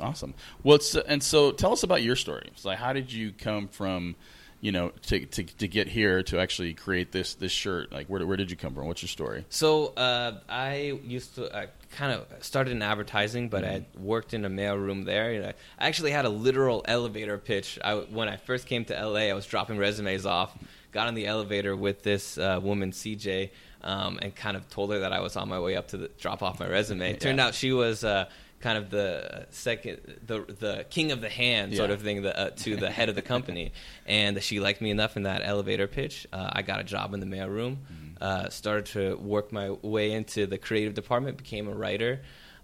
Awesome. 0.00 0.34
Well, 0.62 0.78
and 1.06 1.22
so 1.22 1.52
tell 1.52 1.72
us 1.72 1.82
about 1.82 2.02
your 2.02 2.16
story. 2.16 2.50
Like, 2.64 2.78
how 2.78 2.92
did 2.92 3.12
you 3.12 3.32
come 3.32 3.68
from, 3.68 4.16
you 4.60 4.72
know, 4.72 4.90
to, 5.06 5.24
to, 5.26 5.44
to 5.44 5.68
get 5.68 5.86
here 5.88 6.22
to 6.24 6.40
actually 6.40 6.74
create 6.74 7.12
this 7.12 7.34
this 7.34 7.52
shirt? 7.52 7.92
Like, 7.92 8.06
where, 8.08 8.26
where 8.26 8.36
did 8.36 8.50
you 8.50 8.56
come 8.56 8.74
from? 8.74 8.86
What's 8.86 9.02
your 9.02 9.08
story? 9.08 9.44
So 9.50 9.88
uh, 9.96 10.38
I 10.48 10.98
used 11.04 11.36
to 11.36 11.56
I 11.56 11.68
kind 11.92 12.12
of 12.12 12.26
started 12.44 12.72
in 12.72 12.82
advertising, 12.82 13.48
but 13.48 13.64
I 13.64 13.86
worked 13.96 14.34
in 14.34 14.44
a 14.44 14.50
mailroom 14.50 15.04
there. 15.04 15.32
You 15.32 15.40
know, 15.42 15.52
I 15.78 15.86
actually 15.86 16.10
had 16.10 16.24
a 16.24 16.28
literal 16.28 16.84
elevator 16.86 17.38
pitch. 17.38 17.78
I, 17.84 17.94
when 17.94 18.28
I 18.28 18.36
first 18.36 18.66
came 18.66 18.84
to 18.86 18.94
LA, 18.94 19.20
I 19.30 19.32
was 19.32 19.46
dropping 19.46 19.78
resumes 19.78 20.26
off. 20.26 20.56
Got 20.90 21.06
on 21.06 21.14
the 21.14 21.26
elevator 21.26 21.76
with 21.76 22.02
this 22.02 22.38
uh, 22.38 22.58
woman, 22.62 22.92
CJ, 22.92 23.50
um, 23.82 24.18
and 24.22 24.34
kind 24.34 24.56
of 24.56 24.68
told 24.70 24.90
her 24.92 25.00
that 25.00 25.12
I 25.12 25.20
was 25.20 25.36
on 25.36 25.48
my 25.48 25.60
way 25.60 25.76
up 25.76 25.88
to 25.88 25.98
the, 25.98 26.08
drop 26.18 26.42
off 26.42 26.58
my 26.60 26.66
resume. 26.66 27.10
It 27.12 27.20
turned 27.20 27.38
Yeah. 27.38 27.46
out 27.48 27.54
she 27.54 27.72
was. 27.72 28.02
Uh, 28.04 28.28
kind 28.60 28.76
of 28.76 28.90
the 28.90 29.46
second 29.50 30.00
the 30.26 30.40
the 30.58 30.86
king 30.90 31.12
of 31.12 31.20
the 31.20 31.28
hand 31.28 31.74
sort 31.76 31.90
of 31.90 32.02
thing 32.02 32.22
the, 32.22 32.38
uh, 32.38 32.50
to 32.50 32.76
the 32.76 32.90
head 32.90 33.08
of 33.08 33.14
the 33.14 33.22
company. 33.22 33.72
And 34.06 34.42
she 34.42 34.58
liked 34.58 34.80
me 34.80 34.90
enough 34.90 35.16
in 35.16 35.24
that 35.24 35.42
elevator 35.44 35.86
pitch 35.86 36.26
uh, 36.32 36.50
i 36.52 36.62
got 36.62 36.80
a 36.80 36.84
job 36.84 37.14
in 37.14 37.20
the 37.20 37.26
mailroom 37.26 37.76
uh, 38.20 38.48
started 38.48 38.86
to 38.86 39.16
work 39.16 39.52
my 39.52 39.70
way 39.70 40.12
into 40.12 40.46
the 40.46 40.58
creative 40.58 40.94
department 40.94 41.36
became 41.36 41.68
a 41.68 41.74
writer 41.74 42.20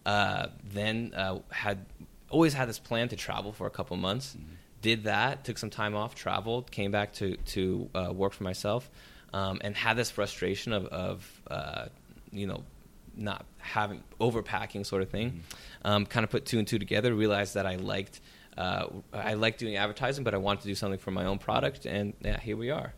uh, 0.07 0.49
then 0.73 1.13
uh, 1.17 1.39
had 1.51 1.87
always 2.35 2.53
had 2.55 2.69
this 2.69 2.79
plan 2.79 3.09
to 3.09 3.17
travel 3.17 3.53
for 3.53 3.67
a 3.67 3.71
couple 3.71 3.97
months. 3.97 4.37
Did 4.83 5.05
that 5.05 5.45
took 5.45 5.57
some 5.57 5.71
time 5.71 5.95
off 5.95 6.15
traveled 6.15 6.71
came 6.71 6.91
back 6.91 7.15
to 7.15 7.37
to 7.37 7.89
uh, 7.95 8.13
work 8.13 8.33
for 8.33 8.45
myself 8.45 8.91
um, 9.33 9.59
and 9.63 9.75
had 9.75 9.97
this 9.97 10.11
frustration 10.11 10.73
of, 10.73 10.87
of 10.87 11.43
uh, 11.51 11.87
you 12.31 12.47
know 12.47 12.63
not 13.17 13.47
having 13.59 14.03
overpacking 14.21 14.87
sort 14.87 15.03
of 15.03 15.11
thing. 15.11 15.43
Um, 15.85 16.07
kind 16.07 16.25
of 16.25 16.31
put 16.31 16.47
two 16.47 16.59
and 16.59 16.67
two 16.67 16.79
together. 16.79 17.15
Realized 17.15 17.55
that 17.55 17.67
I 17.67 17.77
liked 17.77 18.21
uh, 18.57 18.87
I 19.13 19.35
liked 19.35 19.59
doing 19.59 19.77
advertising, 19.77 20.25
but 20.25 20.35
I 20.35 20.39
wanted 20.39 20.63
to 20.63 20.69
do 20.69 20.75
something 20.75 20.99
for 20.99 21.11
my 21.11 21.25
own 21.25 21.39
product, 21.39 21.87
and 21.87 22.15
yeah, 22.21 22.39
here 22.39 22.57
we 22.57 22.71
are. 22.71 22.95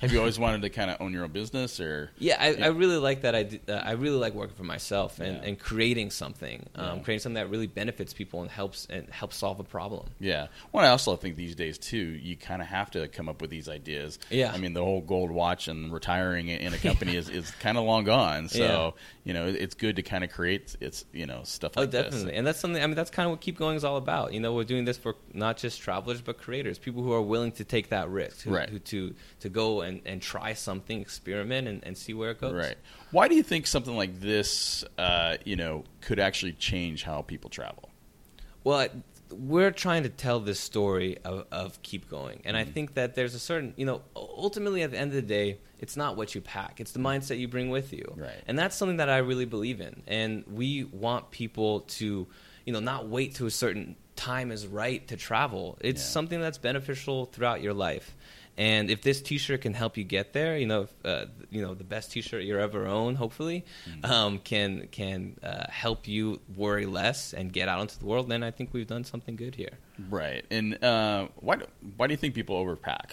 Have 0.00 0.12
you 0.12 0.18
always 0.20 0.38
wanted 0.38 0.62
to 0.62 0.70
kind 0.70 0.90
of 0.92 1.00
own 1.00 1.12
your 1.12 1.24
own 1.24 1.32
business, 1.32 1.80
or 1.80 2.10
Yeah, 2.18 2.36
I, 2.38 2.54
I 2.54 2.66
really 2.68 2.98
like 2.98 3.22
that. 3.22 3.34
I, 3.34 3.48
uh, 3.68 3.72
I 3.72 3.92
really 3.92 4.16
like 4.18 4.32
working 4.32 4.54
for 4.54 4.62
myself 4.62 5.18
and, 5.18 5.38
Yeah. 5.38 5.48
and 5.48 5.58
creating 5.58 6.10
something, 6.10 6.66
um, 6.76 6.98
Yeah. 6.98 7.02
creating 7.02 7.20
something 7.20 7.34
that 7.42 7.50
really 7.50 7.66
benefits 7.66 8.12
people 8.12 8.42
and 8.42 8.50
helps 8.50 8.86
and 8.90 9.08
helps 9.08 9.36
solve 9.36 9.58
a 9.58 9.64
problem. 9.64 10.06
Yeah. 10.20 10.46
Well, 10.72 10.84
I 10.84 10.88
also 10.90 11.16
think 11.16 11.34
these 11.36 11.56
days 11.56 11.78
too, 11.78 11.96
you 11.96 12.36
kind 12.36 12.62
of 12.62 12.68
have 12.68 12.92
to 12.92 13.08
come 13.08 13.28
up 13.28 13.40
with 13.40 13.50
these 13.50 13.68
ideas. 13.68 14.20
Yeah. 14.30 14.52
I 14.52 14.58
mean, 14.58 14.72
the 14.72 14.84
whole 14.84 15.00
gold 15.00 15.32
watch 15.32 15.66
and 15.66 15.92
retiring 15.92 16.48
in 16.48 16.72
a 16.72 16.78
company 16.78 17.16
is, 17.16 17.28
is 17.28 17.50
kind 17.52 17.76
of 17.76 17.84
long 17.84 18.04
gone. 18.04 18.48
So 18.58 18.58
Yeah. 18.64 18.90
you 19.24 19.34
know, 19.34 19.46
it's 19.46 19.74
good 19.74 19.96
to 19.96 20.02
kind 20.02 20.22
of 20.24 20.30
create 20.30 20.74
it's 20.80 21.04
you 21.12 21.26
know 21.26 21.40
stuff 21.44 21.72
Oh, 21.76 21.82
like 21.82 21.90
this. 21.90 22.04
definitely, 22.04 22.34
and 22.34 22.46
that's 22.46 22.58
something. 22.60 22.82
I 22.82 22.86
mean, 22.86 22.94
that's 22.96 23.10
kind 23.10 23.26
of 23.26 23.32
what 23.32 23.40
Keep 23.40 23.58
Going 23.58 23.76
is 23.76 23.84
all 23.84 23.96
about. 23.96 24.32
You 24.32 24.40
know, 24.40 24.54
we're 24.54 24.64
doing 24.64 24.84
this 24.84 24.96
for 24.96 25.16
not 25.34 25.56
just 25.58 25.80
travelers, 25.80 26.20
but 26.22 26.38
creators, 26.38 26.78
people 26.78 27.02
who 27.02 27.12
are 27.12 27.20
willing 27.22 27.52
to 27.52 27.64
take 27.64 27.88
that 27.90 28.08
risk, 28.08 28.42
who, 28.42 28.54
Right. 28.54 28.68
who 28.70 28.78
to 28.78 29.14
to 29.40 29.48
go 29.48 29.82
and, 29.82 29.87
and 30.06 30.20
try 30.22 30.52
something, 30.54 31.00
experiment, 31.00 31.66
and, 31.68 31.82
and 31.86 31.96
see 31.96 32.14
where 32.14 32.30
it 32.30 32.40
goes. 32.40 32.54
Right. 32.54 32.76
Why 33.10 33.28
do 33.28 33.34
you 33.34 33.42
think 33.42 33.66
something 33.66 33.96
like 33.96 34.20
this, 34.20 34.84
uh, 34.98 35.36
you 35.44 35.56
know, 35.56 35.84
could 36.00 36.18
actually 36.18 36.52
change 36.52 37.02
how 37.04 37.22
people 37.22 37.50
travel? 37.50 37.88
Well, 38.64 38.88
we're 39.30 39.70
trying 39.70 40.02
to 40.04 40.08
tell 40.08 40.40
this 40.40 40.58
story 40.58 41.18
of, 41.24 41.46
of 41.52 41.80
keep 41.82 42.08
going, 42.08 42.40
and 42.44 42.56
I 42.56 42.62
Mm-hmm. 42.62 42.72
think 42.72 42.94
that 42.94 43.14
there's 43.14 43.34
a 43.34 43.38
certain, 43.38 43.74
you 43.76 43.84
know, 43.86 44.00
ultimately 44.16 44.82
at 44.82 44.90
the 44.90 44.98
end 44.98 45.10
of 45.10 45.16
the 45.16 45.22
day, 45.22 45.58
it's 45.80 45.96
not 45.96 46.16
what 46.16 46.34
you 46.34 46.40
pack; 46.40 46.80
it's 46.80 46.92
the 46.92 46.98
mindset 46.98 47.38
you 47.38 47.46
bring 47.48 47.70
with 47.70 47.92
you, 47.92 48.14
Right. 48.16 48.42
And 48.46 48.58
that's 48.58 48.74
something 48.76 48.96
that 48.98 49.08
I 49.10 49.18
really 49.18 49.44
believe 49.44 49.80
in, 49.80 50.02
and 50.06 50.44
we 50.50 50.84
want 50.84 51.30
people 51.30 51.80
to, 51.98 52.26
you 52.64 52.72
know, 52.72 52.80
not 52.80 53.08
wait 53.08 53.34
to 53.36 53.46
a 53.46 53.50
certain 53.50 53.96
time 54.16 54.50
is 54.50 54.66
right 54.66 55.06
to 55.08 55.16
travel. 55.16 55.78
It's 55.80 56.02
Yeah. 56.02 56.06
something 56.08 56.40
that's 56.40 56.58
beneficial 56.58 57.26
throughout 57.26 57.62
your 57.62 57.74
life. 57.74 58.16
And 58.58 58.90
if 58.90 59.02
this 59.02 59.22
T-shirt 59.22 59.60
can 59.62 59.72
help 59.72 59.96
you 59.96 60.02
get 60.02 60.32
there, 60.32 60.58
you 60.58 60.66
know, 60.66 60.82
if, 60.82 60.92
uh, 61.04 61.26
you 61.48 61.62
know, 61.62 61.74
the 61.74 61.84
best 61.84 62.10
T-shirt 62.10 62.42
you 62.42 62.58
ever 62.58 62.86
own, 62.88 63.14
hopefully, 63.14 63.64
Mm-hmm. 63.88 64.04
um, 64.04 64.38
can 64.40 64.88
can 64.90 65.36
uh, 65.44 65.66
help 65.70 66.08
you 66.08 66.40
worry 66.56 66.84
less 66.84 67.32
and 67.32 67.52
get 67.52 67.68
out 67.68 67.80
into 67.82 67.98
the 68.00 68.04
world. 68.04 68.28
Then 68.28 68.42
I 68.42 68.50
think 68.50 68.70
we've 68.74 68.86
done 68.88 69.04
something 69.04 69.36
good 69.36 69.54
here. 69.54 69.78
Right. 70.10 70.44
And 70.50 70.82
uh, 70.82 71.28
why 71.36 71.56
do, 71.56 71.66
why 71.96 72.08
do 72.08 72.12
you 72.12 72.18
think 72.18 72.34
people 72.34 72.56
overpack? 72.62 73.12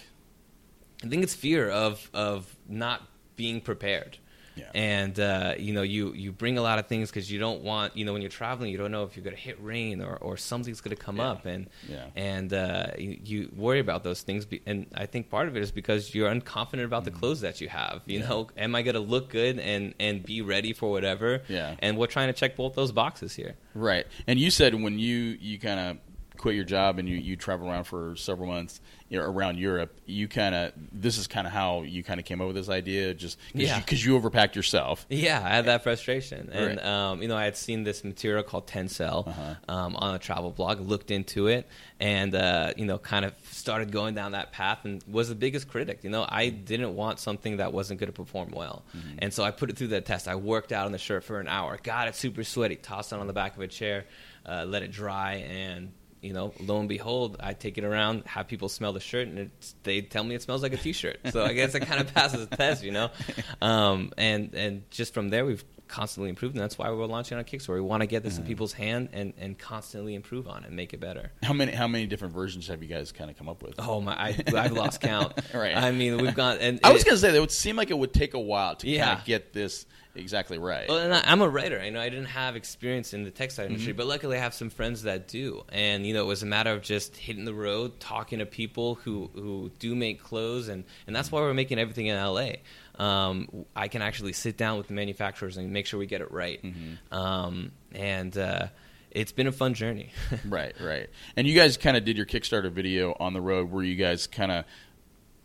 I 1.04 1.08
think 1.08 1.22
it's 1.24 1.36
fear 1.36 1.70
of 1.70 2.10
of 2.14 2.56
not 2.68 3.04
being 3.36 3.62
prepared. 3.62 4.18
Yeah. 4.56 4.70
And 4.74 5.20
uh, 5.20 5.56
you 5.58 5.74
know, 5.74 5.82
you 5.82 6.14
you 6.14 6.32
bring 6.32 6.58
a 6.58 6.62
lot 6.62 6.80
of 6.80 6.88
things 6.88 7.10
because 7.10 7.32
you 7.32 7.40
don't 7.40 7.62
want, 7.62 7.96
you 7.98 8.06
know, 8.06 8.14
when 8.14 8.22
you're 8.22 8.32
traveling, 8.32 8.72
you 8.72 8.78
don't 8.78 8.92
know 8.92 9.04
if 9.04 9.16
you're 9.16 9.24
going 9.24 9.36
to 9.36 9.42
hit 9.42 9.58
rain 9.62 10.02
or, 10.02 10.16
or 10.18 10.38
something's 10.38 10.82
going 10.82 10.96
to 10.96 11.02
come 11.02 11.18
Yeah. 11.18 11.30
up, 11.32 11.46
and 11.46 11.68
Yeah. 11.90 12.06
and 12.16 12.54
uh, 12.54 12.88
you, 12.98 13.20
you 13.24 13.52
worry 13.56 13.80
about 13.80 14.04
those 14.04 14.22
things. 14.22 14.46
Be- 14.46 14.62
and 14.66 14.86
I 14.96 15.06
think 15.06 15.30
part 15.30 15.48
of 15.48 15.58
it 15.58 15.64
is 15.64 15.72
because 15.72 16.16
you're 16.16 16.30
unconfident 16.30 16.86
about 16.86 17.04
the 17.06 17.12
clothes 17.12 17.42
that 17.42 17.60
you 17.62 17.70
have. 17.70 18.02
You 18.06 18.20
Mm-hmm. 18.22 18.30
Know, 18.30 18.50
am 18.58 18.76
I 18.76 18.82
going 18.82 18.96
to 18.96 19.02
look 19.02 19.30
good 19.30 19.60
and 19.60 19.94
and 20.00 20.24
be 20.24 20.42
ready 20.42 20.74
for 20.74 20.90
whatever? 20.92 21.42
Yeah. 21.50 21.76
And 21.80 21.98
we're 21.98 22.08
trying 22.08 22.28
to 22.28 22.34
check 22.34 22.56
both 22.56 22.76
those 22.76 22.92
boxes 22.92 23.36
here. 23.36 23.56
Right. 23.74 24.06
And 24.28 24.40
you 24.40 24.50
said 24.52 24.74
when 24.76 25.00
you 25.00 25.38
you 25.42 25.60
kind 25.60 25.80
of 25.80 25.98
quit 26.36 26.56
your 26.56 26.64
job 26.66 27.00
and 27.00 27.08
you, 27.10 27.16
you 27.18 27.36
travel 27.36 27.70
around 27.70 27.86
for 27.86 28.16
several 28.16 28.48
months 28.48 28.82
you 29.08 29.20
know, 29.20 29.26
around 29.26 29.60
Europe, 29.60 29.96
you 30.08 30.28
kind 30.28 30.56
of 30.56 30.72
this 30.92 31.20
is 31.20 31.28
kind 31.28 31.46
of 31.46 31.54
how 31.54 31.84
you 31.84 32.04
kind 32.04 32.20
of 32.20 32.26
came 32.26 32.42
up 32.42 32.48
with 32.48 32.56
this 32.56 32.70
idea, 32.70 33.14
just 33.14 33.38
because 33.54 33.70
Yeah. 33.70 33.84
you, 33.88 34.14
you 34.16 34.20
overpacked 34.20 34.56
yourself. 34.56 35.06
Yeah, 35.10 35.40
I 35.46 35.50
had 35.50 35.66
that 35.66 35.84
frustration, 35.84 36.50
and 36.52 36.78
Right. 36.78 36.86
um, 36.86 37.22
you 37.22 37.28
know, 37.28 37.38
I 37.38 37.44
had 37.44 37.56
seen 37.56 37.84
this 37.84 38.04
material 38.04 38.42
called 38.42 38.66
Tencel 38.66 39.28
Uh-huh. 39.28 39.56
um, 39.72 39.96
on 39.98 40.16
a 40.16 40.20
travel 40.20 40.50
blog, 40.50 40.80
looked 40.82 41.12
into 41.12 41.46
it, 41.46 41.68
and 42.00 42.34
uh, 42.34 42.74
you 42.76 42.86
know, 42.86 42.98
kind 42.98 43.26
of 43.26 43.34
started 43.52 43.92
going 43.92 44.16
down 44.16 44.32
that 44.32 44.52
path, 44.52 44.80
and 44.86 45.04
was 45.08 45.30
the 45.30 45.36
biggest 45.36 45.68
critic. 45.70 46.00
You 46.04 46.10
know, 46.10 46.26
I 46.28 46.50
didn't 46.50 46.96
want 46.96 47.20
something 47.20 47.58
that 47.58 47.74
wasn't 47.74 48.00
going 48.00 48.08
to 48.12 48.14
perform 48.14 48.50
well, 48.54 48.86
Mm-hmm. 48.98 49.18
and 49.20 49.32
so 49.32 49.44
I 49.44 49.52
put 49.52 49.70
it 49.70 49.78
through 49.78 49.90
that 49.90 50.08
test. 50.08 50.28
I 50.28 50.34
worked 50.36 50.72
out 50.72 50.88
on 50.88 50.92
the 50.92 50.98
shirt 50.98 51.24
for 51.24 51.40
an 51.40 51.48
hour, 51.48 51.78
got 51.84 52.08
it 52.08 52.16
super 52.16 52.44
sweaty, 52.44 52.76
tossed 52.76 53.14
it 53.14 53.20
on 53.20 53.28
the 53.28 53.34
back 53.34 53.56
of 53.56 53.62
a 53.62 53.68
chair, 53.68 54.06
uh, 54.48 54.66
let 54.68 54.82
it 54.82 54.92
dry, 54.92 55.36
and 55.48 55.92
you 56.26 56.34
know, 56.34 56.54
lo 56.60 56.80
and 56.80 56.90
behold, 56.90 57.38
I 57.40 57.54
take 57.54 57.78
it 57.78 57.84
around, 57.84 58.24
have 58.26 58.48
people 58.48 58.68
smell 58.68 58.94
the 58.94 59.00
shirt, 59.00 59.28
and 59.28 59.52
they 59.84 60.02
tell 60.02 60.24
me 60.24 60.34
it 60.34 60.42
smells 60.42 60.64
like 60.64 60.74
a 60.74 60.78
T-shirt. 60.78 61.20
So 61.32 61.46
I 61.46 61.54
guess 61.54 61.76
it 61.76 61.82
kind 61.82 62.02
of 62.02 62.12
passes 62.14 62.48
the 62.48 62.56
test, 62.56 62.84
you 62.84 62.92
know. 62.92 63.10
Um, 63.62 64.12
and 64.18 64.54
and 64.54 64.90
just 64.92 65.14
from 65.14 65.30
there, 65.30 65.46
we've 65.46 65.64
constantly 65.88 66.30
improved, 66.30 66.56
and 66.56 66.64
that's 66.64 66.78
why 66.78 66.90
we're 66.90 67.06
launching 67.06 67.38
on 67.38 67.44
Kickstarter. 67.44 67.76
We 67.76 67.82
want 67.82 68.02
to 68.02 68.08
get 68.08 68.24
this 68.24 68.38
in 68.38 68.44
people's 68.46 68.74
hand 68.74 69.10
and, 69.14 69.34
and 69.38 69.58
constantly 69.58 70.16
improve 70.16 70.48
on 70.48 70.64
it 70.64 70.68
and 70.68 70.76
make 70.76 70.94
it 70.94 71.00
better. 71.00 71.32
How 71.44 71.54
many 71.54 71.72
how 71.72 71.88
many 71.88 72.06
different 72.08 72.34
versions 72.34 72.68
have 72.68 72.82
you 72.82 72.90
guys 72.90 73.12
kind 73.12 73.30
of 73.30 73.38
come 73.38 73.50
up 73.50 73.62
with? 73.64 73.76
Oh 73.80 74.02
my, 74.02 74.14
I, 74.14 74.44
I've 74.56 74.72
lost 74.74 75.02
count. 75.02 75.34
Right. 75.54 75.76
I 75.76 75.92
mean, 75.92 76.18
we've 76.18 76.36
gone 76.36 76.58
and 76.60 76.80
I 76.84 76.92
was 76.92 77.04
going 77.04 77.16
to 77.16 77.22
say 77.22 77.32
that 77.32 77.38
it 77.38 77.40
would 77.40 77.52
seem 77.52 77.76
like 77.76 77.90
it 77.92 77.98
would 77.98 78.14
take 78.14 78.34
a 78.34 78.40
while 78.40 78.76
to 78.76 78.86
kind 78.88 78.96
Yeah. 78.96 79.18
of 79.20 79.26
get 79.26 79.54
this 79.54 79.86
exactly 80.16 80.58
right. 80.58 80.88
Well, 80.90 80.98
and 80.98 81.14
I, 81.14 81.22
I'm 81.26 81.42
a 81.42 81.48
writer. 81.50 81.80
I 81.80 81.90
know 81.90 82.00
I 82.02 82.10
didn't 82.10 82.26
have 82.28 82.56
experience 82.56 83.14
in 83.14 83.24
the 83.24 83.32
textile 83.32 83.66
industry, 83.66 83.92
Mm-hmm. 83.94 83.98
but 83.98 84.08
luckily 84.08 84.38
I 84.38 84.40
have 84.42 84.54
some 84.54 84.70
friends 84.70 85.04
that 85.04 85.28
do. 85.28 85.64
And 85.72 86.06
you 86.06 86.14
know, 86.14 86.22
it 86.24 86.28
was 86.28 86.42
a 86.44 86.46
matter 86.46 86.72
of 86.72 86.82
just 86.82 87.16
hitting 87.16 87.46
the 87.46 87.54
road, 87.54 88.00
talking 88.00 88.40
to 88.40 88.46
people 88.46 88.96
who 88.96 89.30
who 89.34 89.72
do 89.80 89.94
make 89.96 90.22
clothes, 90.24 90.68
and 90.68 90.84
and 91.08 91.16
that's 91.16 91.32
why 91.32 91.42
we're 91.42 91.54
making 91.54 91.80
everything 91.80 92.08
in 92.08 92.18
LA. 92.18 92.54
Um, 92.98 93.66
I 93.76 93.88
can 93.88 94.02
actually 94.02 94.34
sit 94.34 94.58
down 94.58 94.78
with 94.78 94.88
the 94.88 94.94
manufacturers 94.94 95.58
and 95.58 95.72
make 95.72 95.86
sure 95.86 96.00
we 96.00 96.06
get 96.06 96.22
it 96.22 96.32
right. 96.32 96.62
Mm-hmm. 96.64 97.14
Um, 97.14 97.72
and 97.94 98.38
uh, 98.38 98.68
it's 99.12 99.32
been 99.32 99.48
a 99.48 99.52
fun 99.52 99.74
journey. 99.74 100.12
Right, 100.48 100.76
right. 100.80 101.10
And 101.36 101.48
you 101.48 101.56
guys 101.56 101.78
kind 101.78 101.98
of 101.98 102.06
did 102.06 102.18
your 102.18 102.26
Kickstarter 102.26 102.72
video 102.72 103.16
on 103.20 103.34
the 103.34 103.42
road. 103.42 103.72
where 103.72 103.84
you 103.84 103.96
guys 103.96 104.28
kind 104.28 104.52
of 104.52 104.66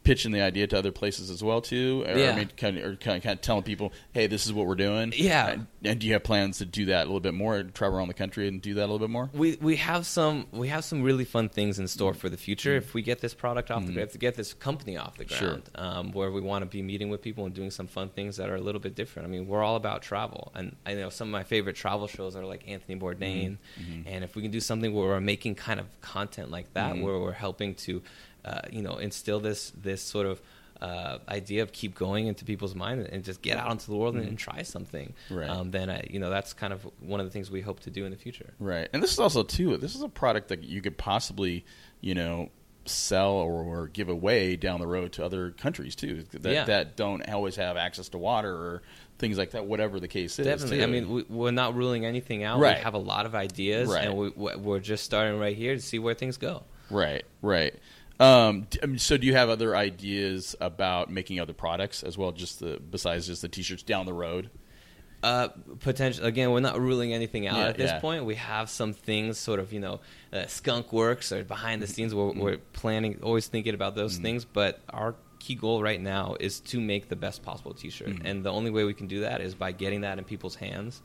pitching 0.02 0.32
the 0.32 0.40
idea 0.40 0.66
to 0.66 0.78
other 0.78 0.92
places 0.92 1.28
as 1.30 1.42
well 1.44 1.60
too? 1.60 2.04
Or, 2.06 2.16
Yeah. 2.16 2.32
I 2.32 2.36
mean, 2.36 2.50
kind 2.56 2.78
of, 2.78 2.84
or 2.84 2.96
kind 2.96 3.18
of, 3.18 3.22
kind 3.22 3.34
of 3.38 3.40
telling 3.42 3.62
people, 3.64 3.92
"Hey, 4.12 4.26
this 4.26 4.46
is 4.46 4.52
what 4.52 4.66
we're 4.66 4.74
doing." 4.74 5.12
Yeah. 5.16 5.48
And, 5.50 5.66
and 5.84 6.00
do 6.00 6.06
you 6.06 6.14
have 6.14 6.24
plans 6.24 6.58
to 6.58 6.64
do 6.64 6.86
that 6.86 7.02
a 7.02 7.06
little 7.06 7.20
bit 7.20 7.34
more? 7.34 7.62
Travel 7.62 7.98
around 7.98 8.08
the 8.08 8.14
country 8.14 8.48
and 8.48 8.60
do 8.62 8.74
that 8.74 8.80
a 8.80 8.88
little 8.90 8.98
bit 8.98 9.10
more? 9.10 9.28
we 9.34 9.56
we 9.60 9.76
have 9.76 10.06
some 10.06 10.46
we 10.52 10.68
have 10.68 10.84
some 10.84 11.02
really 11.02 11.24
fun 11.24 11.48
things 11.48 11.78
in 11.78 11.86
store 11.88 12.14
for 12.14 12.28
the 12.28 12.36
future 12.36 12.76
if 12.76 12.94
we 12.94 13.02
get 13.02 13.20
this 13.20 13.34
product 13.34 13.70
off 13.70 13.84
the 13.86 13.92
ground, 13.92 14.08
if 14.08 14.14
we 14.14 14.18
get 14.18 14.34
this 14.36 14.54
company 14.54 14.96
off 14.96 15.16
the 15.18 15.24
Mm-hmm. 15.24 15.34
Sure. 15.34 15.48
ground, 15.48 15.70
um, 15.74 16.12
where 16.12 16.30
we 16.30 16.40
want 16.40 16.62
to 16.62 16.66
be 16.66 16.82
meeting 16.82 17.08
with 17.10 17.20
people 17.22 17.44
and 17.44 17.54
doing 17.54 17.70
some 17.70 17.86
fun 17.86 18.08
things 18.08 18.36
that 18.38 18.48
are 18.50 18.56
a 18.56 18.60
little 18.60 18.80
bit 18.80 18.94
different. 18.94 19.28
I 19.28 19.30
mean, 19.30 19.46
we're 19.46 19.62
all 19.62 19.76
about 19.76 20.02
travel, 20.02 20.50
and 20.54 20.76
I 20.86 20.94
know 20.94 21.10
some 21.10 21.28
of 21.28 21.32
my 21.32 21.44
favorite 21.44 21.76
travel 21.76 22.06
shows 22.06 22.36
are 22.36 22.44
like 22.44 22.68
Anthony 22.68 22.98
Bourdain, 22.98 23.58
Mm-hmm. 23.80 24.02
and 24.06 24.24
if 24.24 24.34
we 24.34 24.42
can 24.42 24.50
do 24.50 24.60
something 24.60 24.92
where 24.94 25.08
we're 25.08 25.20
making 25.20 25.54
kind 25.56 25.78
of 25.80 25.86
content 26.00 26.50
like 26.50 26.72
that, 26.74 26.94
Mm-hmm. 26.94 27.02
where 27.04 27.18
we're 27.18 27.32
helping 27.32 27.74
to, 27.86 28.02
uh, 28.44 28.60
you 28.70 28.82
know, 28.82 28.96
instill 28.96 29.40
this 29.40 29.72
this 29.80 30.02
sort 30.02 30.26
of 30.26 30.40
uh, 30.80 31.18
idea 31.28 31.62
of 31.62 31.72
keep 31.72 31.94
going 31.94 32.26
into 32.26 32.42
people's 32.44 32.74
mind 32.74 33.06
and 33.12 33.22
just 33.22 33.42
get 33.42 33.58
out 33.58 33.70
into 33.70 33.86
the 33.90 33.94
world 33.96 34.16
and, 34.16 34.26
and 34.26 34.38
try 34.38 34.62
something, 34.62 35.12
Right. 35.30 35.46
um, 35.48 35.70
then 35.72 35.90
I, 35.90 36.04
you 36.08 36.18
know 36.18 36.30
that's 36.30 36.54
kind 36.54 36.72
of 36.72 36.88
one 37.00 37.20
of 37.20 37.26
the 37.26 37.30
things 37.30 37.50
we 37.50 37.60
hope 37.60 37.80
to 37.80 37.90
do 37.90 38.06
in 38.06 38.10
the 38.10 38.16
future. 38.16 38.54
Right, 38.58 38.88
and 38.94 39.02
this 39.02 39.12
is 39.12 39.18
also 39.18 39.42
too. 39.42 39.76
This 39.76 39.94
is 39.94 40.02
a 40.02 40.08
product 40.08 40.48
that 40.48 40.64
you 40.64 40.80
could 40.80 40.96
possibly, 40.96 41.66
you 42.00 42.14
know, 42.14 42.48
sell 42.86 43.32
or, 43.32 43.62
or 43.62 43.88
give 43.88 44.08
away 44.08 44.56
down 44.56 44.80
the 44.80 44.86
road 44.86 45.12
to 45.12 45.24
other 45.24 45.50
countries 45.50 45.94
too 45.94 46.24
that 46.32 46.50
Yeah. 46.50 46.64
that 46.64 46.96
don't 46.96 47.28
always 47.28 47.56
have 47.56 47.76
access 47.76 48.08
to 48.10 48.18
water 48.18 48.50
or 48.50 48.82
things 49.18 49.36
like 49.36 49.50
that. 49.50 49.66
Whatever 49.66 50.00
the 50.00 50.08
case 50.08 50.38
is, 50.38 50.46
Definitely. 50.46 50.78
too. 50.78 50.82
I 50.82 50.86
mean, 50.86 51.10
we, 51.10 51.22
we're 51.28 51.50
not 51.50 51.74
ruling 51.76 52.06
anything 52.06 52.42
out. 52.42 52.58
Right. 52.58 52.78
We 52.78 52.82
have 52.84 52.94
a 52.94 52.98
lot 52.98 53.26
of 53.26 53.34
ideas, 53.34 53.90
Right. 53.90 54.06
and 54.06 54.16
we, 54.16 54.30
we're 54.56 54.80
just 54.80 55.04
starting 55.04 55.38
right 55.38 55.54
here 55.54 55.74
to 55.74 55.80
see 55.82 55.98
where 55.98 56.14
things 56.14 56.38
go. 56.38 56.62
right, 56.90 57.22
right. 57.42 57.74
Um, 58.20 58.66
mean, 58.86 58.98
so, 58.98 59.16
do 59.16 59.26
you 59.26 59.34
have 59.34 59.48
other 59.48 59.74
ideas 59.74 60.54
about 60.60 61.10
making 61.10 61.40
other 61.40 61.54
products 61.54 62.02
as 62.02 62.18
well, 62.18 62.32
just 62.32 62.60
the 62.60 62.78
besides 62.78 63.26
just 63.26 63.42
the 63.42 63.48
t-shirts 63.48 63.82
down 63.82 64.04
the 64.06 64.12
road? 64.12 64.50
Uh, 65.22 65.48
potential. 65.80 66.24
Again, 66.24 66.50
we're 66.50 66.60
not 66.60 66.80
ruling 66.80 67.12
anything 67.12 67.46
out 67.46 67.56
Yeah, 67.58 67.68
at 67.68 67.76
this 67.76 67.90
yeah. 67.90 68.00
point. 68.00 68.24
We 68.24 68.36
have 68.36 68.70
some 68.70 68.92
things, 68.94 69.38
sort 69.38 69.60
of, 69.60 69.72
you 69.72 69.80
know, 69.80 70.00
uh, 70.32 70.46
skunk 70.46 70.92
works 70.92 71.30
or 71.32 71.44
behind 71.44 71.82
the 71.82 71.86
scenes. 71.86 72.14
We're, 72.14 72.32
we're 72.32 72.56
planning, 72.72 73.18
always 73.22 73.46
thinking 73.46 73.74
about 73.74 73.94
those 73.94 74.14
Mm-hmm. 74.14 74.22
things. 74.22 74.44
But 74.46 74.80
our 74.90 75.14
key 75.38 75.54
goal 75.56 75.82
right 75.82 76.00
now 76.00 76.36
is 76.40 76.60
to 76.60 76.80
make 76.80 77.08
the 77.10 77.16
best 77.16 77.42
possible 77.42 77.74
T-shirt, 77.74 78.08
Mm-hmm. 78.08 78.26
and 78.26 78.44
the 78.44 78.50
only 78.52 78.70
way 78.70 78.84
we 78.84 78.94
can 78.94 79.08
do 79.08 79.20
that 79.20 79.40
is 79.42 79.54
by 79.54 79.72
getting 79.72 80.02
that 80.02 80.18
in 80.18 80.24
people's 80.24 80.54
hands 80.56 81.00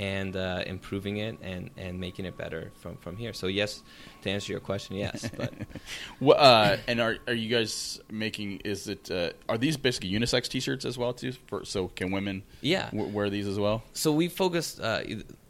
and 0.00 0.34
uh, 0.36 0.62
improving 0.66 1.16
it 1.18 1.36
and, 1.42 1.68
and 1.76 2.00
making 2.00 2.24
it 2.24 2.36
better 2.36 2.62
from, 2.80 2.96
from 2.96 3.16
here. 3.16 3.32
So 3.34 3.46
yes, 3.48 3.82
to 4.22 4.30
answer 4.30 4.50
your 4.52 4.60
question, 4.60 4.96
yes. 4.96 5.28
But 5.36 5.52
Well, 6.20 6.38
uh, 6.38 6.76
and 6.88 7.00
are 7.00 7.16
are 7.26 7.34
you 7.34 7.48
guys 7.56 8.00
making? 8.10 8.60
Is 8.64 8.88
it 8.88 9.10
uh, 9.10 9.30
are 9.48 9.58
these 9.58 9.76
basically 9.76 10.10
unisex 10.10 10.48
T-shirts 10.48 10.84
as 10.84 10.96
well 10.96 11.12
too? 11.12 11.32
For, 11.48 11.64
so 11.64 11.88
can 11.88 12.10
women 12.10 12.42
Yeah. 12.62 12.86
w- 12.90 13.12
wear 13.16 13.28
these 13.30 13.46
as 13.46 13.58
well? 13.58 13.82
so 13.92 14.12
we 14.12 14.28
focused 14.28 14.80
uh, 14.80 15.00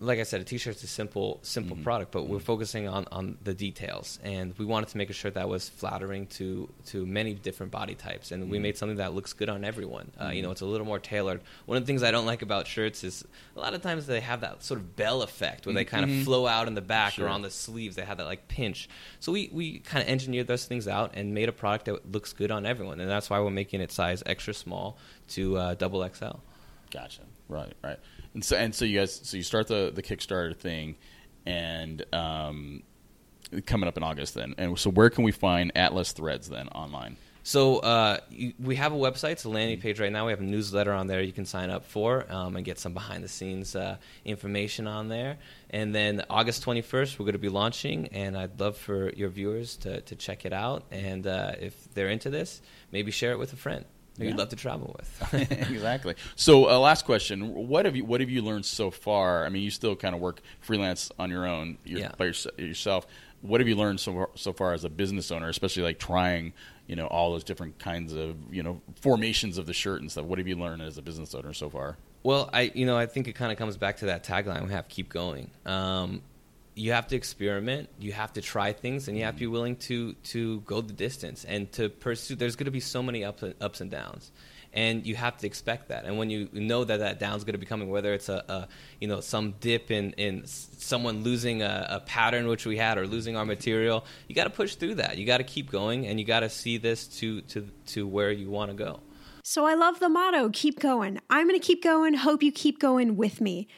like 0.01 0.19
i 0.19 0.23
said 0.31 0.41
a 0.41 0.45
t-shirt's 0.45 0.83
a 0.83 0.87
simple 0.87 1.39
simple 1.43 1.77
Mm-hmm. 1.77 1.85
product 1.89 2.11
but 2.17 2.23
we're 2.31 2.39
focusing 2.53 2.89
on, 2.89 3.05
on 3.13 3.25
the 3.45 3.55
details 3.55 4.19
and 4.25 4.47
we 4.59 4.65
wanted 4.65 4.89
to 4.93 4.97
make 5.01 5.11
a 5.11 5.13
shirt 5.13 5.35
that 5.35 5.49
was 5.49 5.69
flattering 5.69 6.27
to 6.39 6.47
to 6.91 6.97
many 7.07 7.33
different 7.35 7.71
body 7.81 7.95
types 7.95 8.33
and 8.33 8.39
we 8.43 8.57
Mm-hmm. 8.57 8.63
made 8.63 8.77
something 8.81 8.97
that 9.05 9.13
looks 9.15 9.33
good 9.41 9.49
on 9.57 9.61
everyone 9.65 10.07
uh, 10.23 10.31
you 10.37 10.43
know 10.43 10.51
it's 10.55 10.63
a 10.63 10.71
little 10.75 10.87
more 10.93 10.99
tailored 10.99 11.41
one 11.67 11.77
of 11.79 11.83
the 11.85 11.87
things 11.91 12.03
i 12.03 12.11
don't 12.11 12.27
like 12.33 12.43
about 12.43 12.67
shirts 12.67 13.05
is 13.05 13.25
a 13.57 13.61
lot 13.61 13.73
of 13.75 13.83
times 13.83 14.07
they 14.07 14.21
have 14.21 14.40
that 14.41 14.63
sort 14.63 14.81
of 14.81 14.97
bell 14.97 15.23
effect 15.23 15.67
where 15.67 15.75
they 15.75 15.85
kind 15.85 16.05
of 16.11 16.25
flow 16.25 16.47
out 16.47 16.67
in 16.69 16.75
the 16.75 16.81
back 16.81 17.13
Mm-hmm. 17.13 17.23
Sure. 17.23 17.27
or 17.27 17.31
on 17.31 17.43
the 17.43 17.51
sleeves 17.51 17.97
they 17.97 18.03
have 18.05 18.19
that 18.19 18.27
like 18.27 18.47
pinch 18.49 18.89
so 19.21 19.33
we, 19.33 19.49
we 19.53 19.79
kind 19.81 20.03
of 20.03 20.09
engineered 20.09 20.47
those 20.47 20.65
things 20.67 20.87
out 20.89 21.13
and 21.15 21.35
made 21.35 21.49
a 21.49 21.53
product 21.53 21.87
that 21.87 22.11
looks 22.13 22.33
good 22.33 22.51
on 22.51 22.67
everyone 22.67 23.01
and 23.01 23.11
that's 23.11 23.29
why 23.31 23.41
we're 23.41 23.51
making 23.51 23.81
it 23.81 23.91
size 23.91 24.23
extra 24.27 24.55
small 24.55 24.99
to 25.29 25.57
uh, 25.57 25.75
double 25.75 26.07
xl 26.13 26.37
Gotcha. 26.91 27.23
Right, 27.49 27.73
right. 27.85 27.99
And 28.35 28.45
so 28.45 28.57
and 28.57 28.75
so 28.75 28.85
you 28.85 28.99
guys 28.99 29.21
so 29.23 29.37
you 29.37 29.43
start 29.45 29.69
the 29.69 29.93
the 29.95 30.03
Kickstarter 30.03 30.57
thing 30.57 30.97
and 31.47 32.05
um 32.13 32.83
coming 33.67 33.89
up 33.89 33.97
in 33.97 34.03
August 34.03 34.35
then. 34.35 34.55
And 34.59 34.79
so 34.79 34.91
where 34.91 35.11
can 35.11 35.25
we 35.25 35.33
find 35.33 35.73
Atlas 35.77 36.13
Threads 36.13 36.49
then 36.49 36.69
online? 36.69 37.17
So 37.43 37.79
uh, 37.79 38.19
you, 38.31 38.53
we 38.63 38.77
have 38.77 38.93
a 38.93 38.97
website, 38.97 39.33
it's 39.33 39.45
a 39.45 39.49
landing 39.49 39.81
page 39.81 39.99
right 39.99 40.13
now. 40.13 40.27
We 40.27 40.33
have 40.33 40.41
a 40.41 40.45
newsletter 40.45 40.93
on 40.93 41.07
there 41.07 41.23
you 41.23 41.33
can 41.33 41.47
sign 41.47 41.71
up 41.71 41.85
for 41.85 42.31
um, 42.31 42.57
and 42.57 42.65
get 42.65 42.79
some 42.79 42.93
behind 42.95 43.25
the 43.25 43.29
scenes 43.29 43.75
uh, 43.75 43.97
information 44.25 44.87
on 44.87 45.09
there. 45.09 45.39
And 45.71 45.95
then 45.95 46.23
August 46.29 46.65
21st, 46.65 47.19
we're 47.19 47.25
going 47.25 47.33
to 47.33 47.39
be 47.39 47.49
launching, 47.49 48.09
and 48.09 48.37
I'd 48.37 48.61
love 48.61 48.77
for 48.77 49.11
your 49.13 49.29
viewers 49.31 49.77
to, 49.79 50.01
to 50.03 50.17
check 50.17 50.45
it 50.45 50.53
out. 50.53 50.85
And 50.91 51.27
uh, 51.27 51.53
if 51.61 51.93
they're 51.95 52.09
into 52.11 52.29
this, 52.31 52.61
maybe 52.93 53.11
share 53.11 53.33
it 53.33 53.39
with 53.39 53.53
a 53.53 53.57
friend 53.57 53.85
who 54.19 54.25
Yeah. 54.25 54.31
you'd 54.31 54.39
love 54.39 54.49
to 54.51 54.57
travel 54.57 54.95
with. 54.99 55.35
exactly. 55.71 56.17
So, 56.37 56.69
uh, 56.69 56.79
last 56.79 57.05
question: 57.07 57.55
What 57.69 57.85
have 57.87 57.97
you 57.97 58.05
What 58.05 58.21
have 58.21 58.29
you 58.29 58.43
learned 58.43 58.67
so 58.67 58.91
far? 58.91 59.47
I 59.47 59.49
mean, 59.49 59.63
you 59.63 59.71
still 59.71 59.97
kind 59.97 60.15
of 60.15 60.21
work 60.21 60.41
freelance 60.61 61.11
on 61.19 61.31
your 61.31 61.47
own, 61.47 61.79
your, 61.85 62.01
Yeah. 62.01 62.13
by 62.19 62.27
yours- 62.27 62.47
yourself. 62.59 63.07
What 63.43 63.61
have 63.61 63.69
you 63.69 63.77
learned 63.77 64.01
so 64.01 64.13
far, 64.13 64.31
so 64.35 64.53
far 64.53 64.73
as 64.75 64.85
a 64.85 64.91
business 64.91 65.31
owner, 65.31 65.49
especially 65.49 65.83
like 65.83 65.99
trying, 65.99 66.53
you 66.87 66.97
know, 66.97 67.07
all 67.07 67.33
those 67.33 67.45
different 67.45 67.79
kinds 67.79 68.13
of, 68.13 68.37
you 68.51 68.63
know, 68.63 68.81
formations 69.01 69.57
of 69.57 69.67
the 69.67 69.73
shirt 69.73 70.01
and 70.01 70.11
stuff? 70.11 70.27
What 70.27 70.39
have 70.39 70.47
you 70.47 70.57
learned 70.57 70.83
as 70.83 70.99
a 70.99 71.03
business 71.03 71.35
owner 71.35 71.53
so 71.55 71.71
far? 71.71 71.97
Well, 72.23 72.51
I 72.53 72.71
you 72.75 72.87
know 72.87 72.99
I 72.99 73.07
think 73.07 73.29
it 73.29 73.35
kind 73.35 73.51
of 73.51 73.59
comes 73.59 73.77
back 73.77 73.99
to 73.99 74.07
that 74.07 74.25
tagline 74.25 74.67
we 74.67 74.73
have 74.73 74.89
keep 74.89 75.09
going. 75.09 75.51
Um, 75.65 76.23
you 76.75 76.93
have 76.93 77.09
to 77.09 77.17
experiment, 77.17 77.89
you 77.99 78.13
have 78.13 78.33
to 78.35 78.41
try 78.41 78.73
things, 78.73 79.09
and 79.09 79.17
you 79.17 79.25
have 79.25 79.35
to 79.35 79.41
be 79.41 79.47
willing 79.47 79.77
to 79.77 80.13
to 80.15 80.61
go 80.61 80.81
the 80.81 80.93
distance 80.93 81.45
and 81.45 81.71
to 81.73 81.89
pursue. 81.89 82.37
There's 82.37 82.57
going 82.57 82.67
to 82.67 82.71
be 82.71 82.81
so 82.81 83.03
many 83.03 83.25
ups 83.25 83.45
ups 83.61 83.81
and 83.81 83.91
downs, 83.91 84.33
and 84.73 85.07
you 85.07 85.17
have 85.17 85.37
to 85.39 85.47
expect 85.47 85.89
that. 85.89 86.05
And 86.05 86.19
when 86.19 86.31
you 86.31 86.49
know 86.53 86.85
that 86.85 86.99
that 86.99 87.19
down's 87.19 87.45
going 87.45 87.55
to 87.55 87.59
be 87.59 87.67
coming, 87.67 87.91
whether 87.91 88.13
it's 88.15 88.29
a, 88.29 88.45
a 88.49 88.69
you 89.01 89.09
know 89.09 89.21
some 89.21 89.55
dip 89.61 89.91
in 89.91 90.13
in 90.13 90.47
someone 90.47 91.23
losing 91.23 91.63
a, 91.63 91.87
a 91.91 92.01
pattern 92.01 92.47
which 92.47 92.67
we 92.67 92.77
had 92.77 92.99
or 92.99 93.07
losing 93.07 93.37
our 93.37 93.45
material, 93.45 94.05
you 94.29 94.35
got 94.35 94.45
to 94.45 94.51
push 94.51 94.77
through 94.77 94.97
that. 94.97 95.19
You 95.19 95.27
got 95.27 95.39
to 95.39 95.45
keep 95.45 95.71
going, 95.71 96.07
and 96.07 96.19
you 96.21 96.27
got 96.27 96.41
to 96.41 96.49
see 96.49 96.79
this 96.79 97.07
to 97.19 97.41
to 97.43 97.69
to 97.87 98.07
where 98.07 98.31
you 98.31 98.51
want 98.51 98.71
to 98.71 98.77
go. 98.77 99.01
So 99.43 99.65
I 99.65 99.75
love 99.75 99.99
the 100.01 100.09
motto 100.09 100.51
keep 100.53 100.79
going. 100.79 101.19
I'm 101.31 101.49
going 101.49 101.59
to 101.59 101.67
keep 101.67 101.83
going. 101.83 102.15
Hope 102.15 102.43
you 102.43 102.53
keep 102.53 102.79
going 102.79 103.17
with 103.17 103.41
me. 103.41 103.69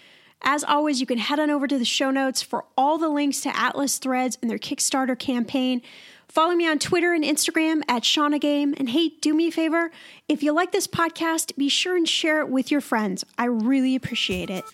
As 0.44 0.64
always, 0.64 1.00
you 1.00 1.06
can 1.06 1.18
head 1.18 1.38
on 1.38 1.50
over 1.50 1.68
to 1.68 1.78
the 1.78 1.84
show 1.84 2.10
notes 2.10 2.42
for 2.42 2.64
all 2.76 2.98
the 2.98 3.08
links 3.08 3.42
to 3.42 3.56
Atlas 3.56 3.98
Threads 3.98 4.36
and 4.42 4.50
their 4.50 4.58
Kickstarter 4.58 5.16
campaign. 5.16 5.82
Follow 6.28 6.54
me 6.54 6.66
on 6.66 6.78
Twitter 6.78 7.12
and 7.12 7.24
Instagram 7.24 7.82
at 7.88 8.04
Shannah 8.04 8.38
Game. 8.38 8.74
And 8.76 8.90
hey, 8.90 9.10
do 9.20 9.34
me 9.34 9.48
a 9.48 9.52
favor 9.52 9.90
if 10.28 10.42
you 10.42 10.52
like 10.52 10.72
this 10.72 10.86
podcast, 10.86 11.56
be 11.56 11.68
sure 11.68 11.96
and 11.96 12.08
share 12.08 12.40
it 12.40 12.48
with 12.48 12.70
your 12.70 12.80
friends. 12.80 13.24
I 13.36 13.44
really 13.44 13.94
appreciate 13.94 14.48
it. 14.48 14.64